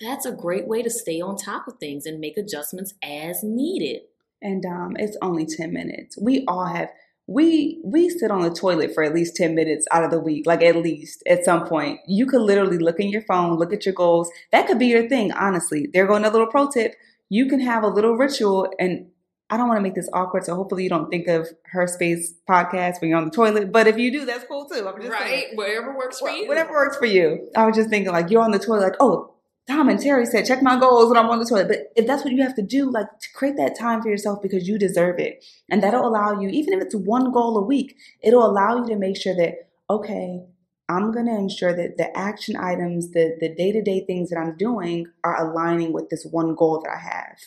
that's 0.01 0.27
a 0.27 0.33
great 0.33 0.69
way 0.69 0.83
to 0.83 0.91
stay 0.91 1.21
on 1.21 1.37
top 1.37 1.67
of 1.67 1.79
things 1.79 2.05
and 2.07 2.21
make 2.21 2.37
adjustments 2.37 2.95
as 3.03 3.43
needed. 3.43 4.03
And 4.42 4.64
um, 4.66 4.96
it's 4.99 5.16
only 5.22 5.46
10 5.46 5.72
minutes. 5.72 6.16
We 6.20 6.44
all 6.46 6.66
have 6.66 6.90
we 7.29 7.81
we 7.85 8.09
sit 8.09 8.31
on 8.31 8.42
the 8.42 8.55
toilet 8.55 8.94
for 8.94 9.03
at 9.03 9.12
least 9.12 9.35
10 9.35 9.55
minutes 9.55 9.85
out 9.90 10.05
of 10.05 10.12
the 10.12 10.20
week 10.20 10.46
like 10.46 10.62
at 10.62 10.77
least 10.77 11.25
at 11.27 11.44
some 11.44 11.66
point 11.66 11.99
you 12.07 12.25
could 12.25 12.40
literally 12.40 12.79
look 12.79 13.01
in 13.01 13.09
your 13.09 13.22
phone 13.22 13.57
look 13.57 13.72
at 13.72 13.85
your 13.85 13.94
goals 13.94 14.31
that 14.53 14.68
could 14.68 14.79
be 14.79 14.87
your 14.87 15.09
thing 15.09 15.33
honestly 15.33 15.88
there 15.92 16.07
go 16.07 16.14
another 16.14 16.38
little 16.38 16.53
pro 16.53 16.68
tip 16.68 16.94
you 17.29 17.46
can 17.46 17.59
have 17.59 17.83
a 17.83 17.88
little 17.88 18.16
ritual 18.16 18.70
and 18.79 19.09
I 19.49 19.57
don't 19.57 19.68
want 19.68 19.79
to 19.79 19.83
make 19.83 19.94
this 19.94 20.09
awkward, 20.12 20.44
so 20.44 20.57
hopefully 20.57 20.83
you 20.83 20.88
don't 20.88 21.09
think 21.09 21.29
of 21.29 21.46
her 21.66 21.87
space 21.87 22.35
podcast 22.51 23.01
when 23.01 23.11
you're 23.11 23.18
on 23.18 23.27
the 23.27 23.31
toilet. 23.31 23.70
But 23.70 23.87
if 23.87 23.96
you 23.96 24.11
do, 24.11 24.25
that's 24.25 24.44
cool 24.44 24.64
too. 24.66 24.88
I'm 24.88 25.01
just 25.01 25.12
right, 25.12 25.22
saying, 25.22 25.51
whatever 25.55 25.96
works 25.96 26.18
for 26.18 26.31
you. 26.31 26.49
Whatever 26.49 26.72
works 26.72 26.96
for 26.96 27.07
you. 27.07 27.49
I 27.57 27.64
was 27.64 27.77
just 27.77 27.88
thinking 27.88 28.12
like 28.12 28.29
you're 28.29 28.42
on 28.42 28.51
the 28.51 28.59
toilet, 28.59 28.83
like 28.83 28.96
oh, 28.99 29.36
Dom 29.66 29.88
and 29.88 29.98
Terri 29.98 30.26
said 30.26 30.46
check 30.46 30.62
my 30.62 30.79
goals 30.79 31.09
when 31.09 31.16
I'm 31.16 31.29
on 31.29 31.40
the 31.40 31.44
toilet. 31.44 31.68
But 31.68 31.92
if 31.96 32.07
that's 32.07 32.24
what 32.24 32.33
you 32.33 32.42
have 32.42 32.55
to 32.55 32.62
do, 32.62 32.90
like 32.90 33.07
to 33.07 33.29
create 33.35 33.57
that 33.57 33.76
time 33.76 34.00
for 34.00 34.09
yourself 34.09 34.40
because 34.40 34.68
you 34.68 34.79
deserve 34.79 35.18
it, 35.18 35.44
and 35.68 35.83
that'll 35.83 36.07
allow 36.07 36.40
you, 36.40 36.48
even 36.48 36.74
if 36.74 36.83
it's 36.83 36.94
one 36.94 37.33
goal 37.33 37.57
a 37.59 37.64
week, 37.64 37.96
it'll 38.22 38.46
allow 38.46 38.76
you 38.76 38.87
to 38.87 38.96
make 38.96 39.16
sure 39.16 39.35
that 39.35 39.55
okay, 39.90 40.44
I'm 40.88 41.12
going 41.12 41.26
to 41.26 41.35
ensure 41.35 41.74
that 41.74 41.96
the 41.96 42.16
action 42.16 42.57
items, 42.57 43.11
the 43.11 43.37
the 43.40 43.48
day 43.48 43.72
to 43.72 43.83
day 43.83 44.05
things 44.07 44.31
that 44.31 44.38
I'm 44.38 44.57
doing 44.57 45.07
are 45.24 45.50
aligning 45.50 45.92
with 45.92 46.11
this 46.11 46.26
one 46.31 46.55
goal 46.55 46.81
that 46.83 46.90
I 46.90 46.98
have. 46.98 47.38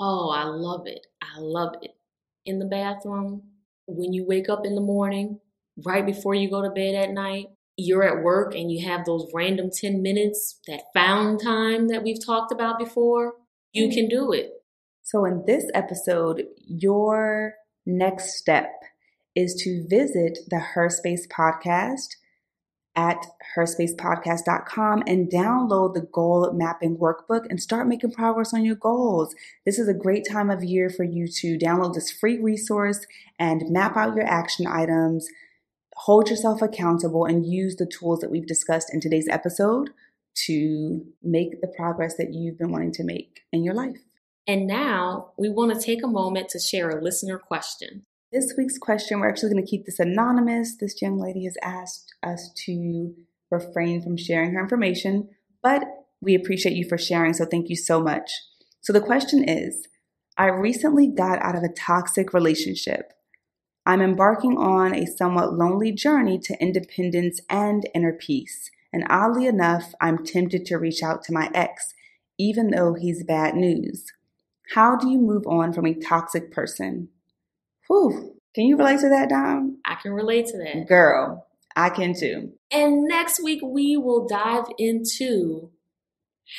Oh, 0.00 0.30
I 0.30 0.44
love 0.44 0.86
it. 0.86 1.06
I 1.20 1.38
love 1.40 1.74
it. 1.82 1.92
In 2.44 2.58
the 2.58 2.66
bathroom, 2.66 3.42
when 3.86 4.12
you 4.12 4.24
wake 4.26 4.48
up 4.48 4.64
in 4.64 4.74
the 4.74 4.80
morning, 4.80 5.40
right 5.84 6.04
before 6.04 6.34
you 6.34 6.50
go 6.50 6.62
to 6.62 6.70
bed 6.70 6.94
at 6.94 7.10
night, 7.10 7.46
you're 7.82 8.04
at 8.04 8.22
work 8.22 8.54
and 8.54 8.70
you 8.70 8.86
have 8.86 9.04
those 9.04 9.30
random 9.34 9.70
10 9.72 10.02
minutes, 10.02 10.60
that 10.66 10.84
found 10.94 11.40
time 11.42 11.88
that 11.88 12.02
we've 12.02 12.24
talked 12.24 12.52
about 12.52 12.78
before, 12.78 13.34
you 13.72 13.86
mm-hmm. 13.86 13.94
can 13.94 14.08
do 14.08 14.32
it. 14.32 14.50
So, 15.02 15.24
in 15.24 15.44
this 15.46 15.64
episode, 15.74 16.44
your 16.66 17.54
next 17.84 18.38
step 18.38 18.70
is 19.34 19.54
to 19.64 19.86
visit 19.88 20.38
the 20.48 20.58
Her 20.58 20.88
Space 20.88 21.26
podcast 21.26 22.16
at 22.94 23.26
herspacepodcast.com 23.56 25.02
and 25.06 25.30
download 25.30 25.94
the 25.94 26.06
goal 26.12 26.50
mapping 26.52 26.98
workbook 26.98 27.46
and 27.48 27.60
start 27.60 27.88
making 27.88 28.12
progress 28.12 28.52
on 28.52 28.64
your 28.64 28.76
goals. 28.76 29.34
This 29.64 29.78
is 29.78 29.88
a 29.88 29.94
great 29.94 30.26
time 30.30 30.50
of 30.50 30.62
year 30.62 30.90
for 30.90 31.04
you 31.04 31.26
to 31.40 31.58
download 31.58 31.94
this 31.94 32.10
free 32.10 32.38
resource 32.38 33.06
and 33.38 33.70
map 33.70 33.96
out 33.96 34.14
your 34.14 34.26
action 34.26 34.66
items, 34.66 35.26
hold 35.96 36.28
yourself 36.28 36.62
accountable, 36.62 37.24
and 37.24 37.46
use 37.46 37.76
the 37.76 37.86
tools 37.86 38.20
that 38.20 38.30
we've 38.30 38.46
discussed 38.46 38.92
in 38.92 39.00
today's 39.00 39.28
episode 39.28 39.90
to 40.34 41.04
make 41.22 41.60
the 41.60 41.72
progress 41.76 42.16
that 42.16 42.32
you've 42.32 42.58
been 42.58 42.72
wanting 42.72 42.92
to 42.92 43.04
make 43.04 43.40
in 43.52 43.62
your 43.64 43.74
life. 43.74 43.98
And 44.46 44.66
now 44.66 45.32
we 45.36 45.48
want 45.48 45.72
to 45.72 45.84
take 45.84 46.02
a 46.02 46.08
moment 46.08 46.48
to 46.50 46.58
share 46.58 46.90
a 46.90 47.02
listener 47.02 47.38
question. 47.38 48.04
This 48.32 48.54
week's 48.56 48.78
question, 48.78 49.20
we're 49.20 49.28
actually 49.28 49.52
going 49.52 49.64
to 49.64 49.70
keep 49.70 49.84
this 49.84 50.00
anonymous. 50.00 50.76
This 50.78 51.00
young 51.02 51.18
lady 51.18 51.44
has 51.44 51.56
asked 51.62 52.14
us 52.22 52.50
to 52.64 53.14
refrain 53.50 54.02
from 54.02 54.16
sharing 54.16 54.54
her 54.54 54.60
information, 54.60 55.28
but 55.62 55.84
we 56.22 56.34
appreciate 56.34 56.74
you 56.74 56.88
for 56.88 56.96
sharing, 56.96 57.34
so 57.34 57.44
thank 57.44 57.68
you 57.68 57.76
so 57.76 58.00
much. 58.00 58.30
So 58.80 58.92
the 58.92 59.00
question 59.00 59.46
is 59.46 59.86
I 60.38 60.46
recently 60.46 61.08
got 61.08 61.42
out 61.42 61.56
of 61.56 61.62
a 61.62 61.68
toxic 61.68 62.32
relationship. 62.32 63.12
I'm 63.84 64.00
embarking 64.00 64.56
on 64.58 64.94
a 64.94 65.06
somewhat 65.06 65.54
lonely 65.54 65.90
journey 65.90 66.38
to 66.38 66.62
independence 66.62 67.40
and 67.50 67.88
inner 67.94 68.12
peace. 68.12 68.70
And 68.92 69.04
oddly 69.10 69.46
enough, 69.46 69.94
I'm 70.00 70.24
tempted 70.24 70.66
to 70.66 70.76
reach 70.76 71.02
out 71.02 71.24
to 71.24 71.32
my 71.32 71.50
ex, 71.52 71.94
even 72.38 72.70
though 72.70 72.94
he's 72.94 73.24
bad 73.24 73.56
news. 73.56 74.12
How 74.74 74.96
do 74.96 75.10
you 75.10 75.18
move 75.18 75.46
on 75.46 75.72
from 75.72 75.86
a 75.86 75.94
toxic 75.94 76.52
person? 76.52 77.08
Whew. 77.88 78.36
Can 78.54 78.66
you 78.66 78.76
relate 78.76 79.00
to 79.00 79.08
that, 79.08 79.30
Dom? 79.30 79.78
I 79.84 79.96
can 79.96 80.12
relate 80.12 80.46
to 80.48 80.58
that. 80.58 80.86
Girl, 80.86 81.46
I 81.74 81.88
can 81.88 82.14
too. 82.14 82.52
And 82.70 83.04
next 83.08 83.42
week, 83.42 83.60
we 83.64 83.96
will 83.96 84.28
dive 84.28 84.66
into 84.78 85.70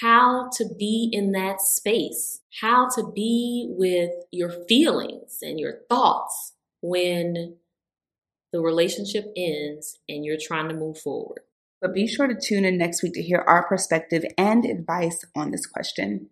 how 0.02 0.50
to 0.58 0.66
be 0.78 1.10
in 1.12 1.32
that 1.34 1.62
space, 1.62 2.42
how 2.62 2.90
to 2.96 3.12
be 3.12 3.68
with 3.70 4.12
your 4.32 4.50
feelings 4.68 5.38
and 5.42 5.60
your 5.60 5.82
thoughts 5.88 6.54
when 6.84 7.56
the 8.52 8.60
relationship 8.60 9.26
ends 9.36 9.98
and 10.08 10.24
you're 10.24 10.38
trying 10.40 10.68
to 10.68 10.76
move 10.76 11.00
forward. 11.00 11.40
But 11.82 11.94
be 11.94 12.08
sure 12.08 12.28
to 12.28 12.36
tune 12.36 12.66
in 12.66 12.78
next 12.78 13.02
week 13.02 13.14
to 13.14 13.22
hear 13.22 13.40
our 13.40 13.68
perspective 13.68 14.24
and 14.38 14.66
advice 14.66 15.26
on 15.36 15.52
this 15.52 15.66
question. 15.66 16.30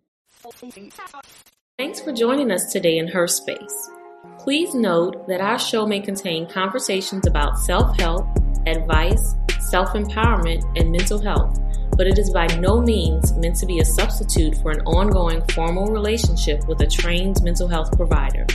Thanks 1.78 2.00
for 2.00 2.12
joining 2.12 2.50
us 2.50 2.70
today 2.70 2.98
in 2.98 3.08
Her 3.08 3.26
Space. 3.26 3.90
Please 4.38 4.74
note 4.74 5.26
that 5.26 5.40
our 5.40 5.58
show 5.58 5.86
may 5.86 6.00
contain 6.00 6.48
conversations 6.48 7.26
about 7.26 7.58
self 7.58 7.98
help, 7.98 8.26
advice, 8.66 9.34
self 9.58 9.90
empowerment, 9.90 10.64
and 10.78 10.92
mental 10.92 11.18
health, 11.18 11.58
but 11.96 12.06
it 12.06 12.18
is 12.18 12.30
by 12.30 12.46
no 12.58 12.80
means 12.80 13.32
meant 13.36 13.56
to 13.56 13.66
be 13.66 13.80
a 13.80 13.84
substitute 13.84 14.56
for 14.58 14.70
an 14.70 14.80
ongoing 14.82 15.42
formal 15.48 15.86
relationship 15.86 16.66
with 16.68 16.80
a 16.82 16.86
trained 16.86 17.42
mental 17.42 17.68
health 17.68 17.96
provider. 17.96 18.46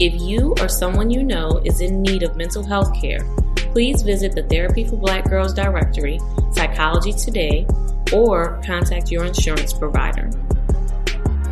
If 0.00 0.18
you 0.18 0.54
or 0.62 0.68
someone 0.70 1.10
you 1.10 1.22
know 1.22 1.60
is 1.62 1.82
in 1.82 2.00
need 2.00 2.22
of 2.22 2.34
mental 2.34 2.64
health 2.64 2.98
care, 2.98 3.20
please 3.54 4.00
visit 4.00 4.34
the 4.34 4.44
Therapy 4.44 4.82
for 4.82 4.96
Black 4.96 5.28
Girls 5.28 5.52
directory, 5.52 6.18
Psychology 6.52 7.12
Today, 7.12 7.66
or 8.10 8.58
contact 8.64 9.10
your 9.10 9.26
insurance 9.26 9.74
provider. 9.74 10.30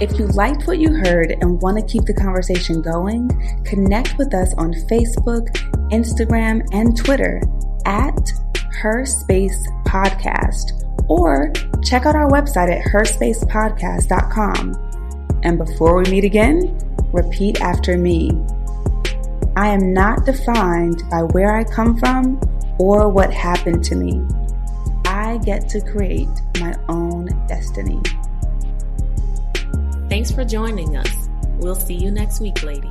If 0.00 0.18
you 0.18 0.28
liked 0.28 0.66
what 0.66 0.78
you 0.78 0.94
heard 0.94 1.32
and 1.32 1.60
want 1.60 1.76
to 1.76 1.84
keep 1.84 2.06
the 2.06 2.14
conversation 2.14 2.80
going, 2.80 3.28
connect 3.66 4.16
with 4.16 4.32
us 4.32 4.54
on 4.54 4.72
Facebook, 4.72 5.48
Instagram, 5.90 6.66
and 6.72 6.96
Twitter 6.96 7.42
at 7.84 8.32
Her 8.80 9.04
Space 9.04 9.68
Podcast, 9.84 10.86
or 11.06 11.52
check 11.84 12.06
out 12.06 12.16
our 12.16 12.30
website 12.30 12.74
at 12.74 12.82
herspacepodcast.com. 12.86 14.72
And 15.42 15.58
before 15.58 15.98
we 15.98 16.04
meet 16.10 16.24
again, 16.24 16.87
repeat 17.18 17.60
after 17.60 17.98
me. 17.98 18.30
I 19.56 19.68
am 19.68 19.92
not 19.92 20.24
defined 20.24 21.02
by 21.10 21.22
where 21.22 21.56
I 21.56 21.64
come 21.64 21.98
from 21.98 22.40
or 22.78 23.08
what 23.08 23.32
happened 23.32 23.82
to 23.84 23.96
me. 23.96 24.22
I 25.04 25.38
get 25.38 25.68
to 25.70 25.80
create 25.80 26.28
my 26.60 26.74
own 26.88 27.26
destiny. 27.48 28.00
Thanks 30.08 30.30
for 30.30 30.44
joining 30.44 30.96
us. 30.96 31.28
We'll 31.58 31.74
see 31.74 31.94
you 31.94 32.10
next 32.10 32.40
week, 32.40 32.62
lady. 32.62 32.90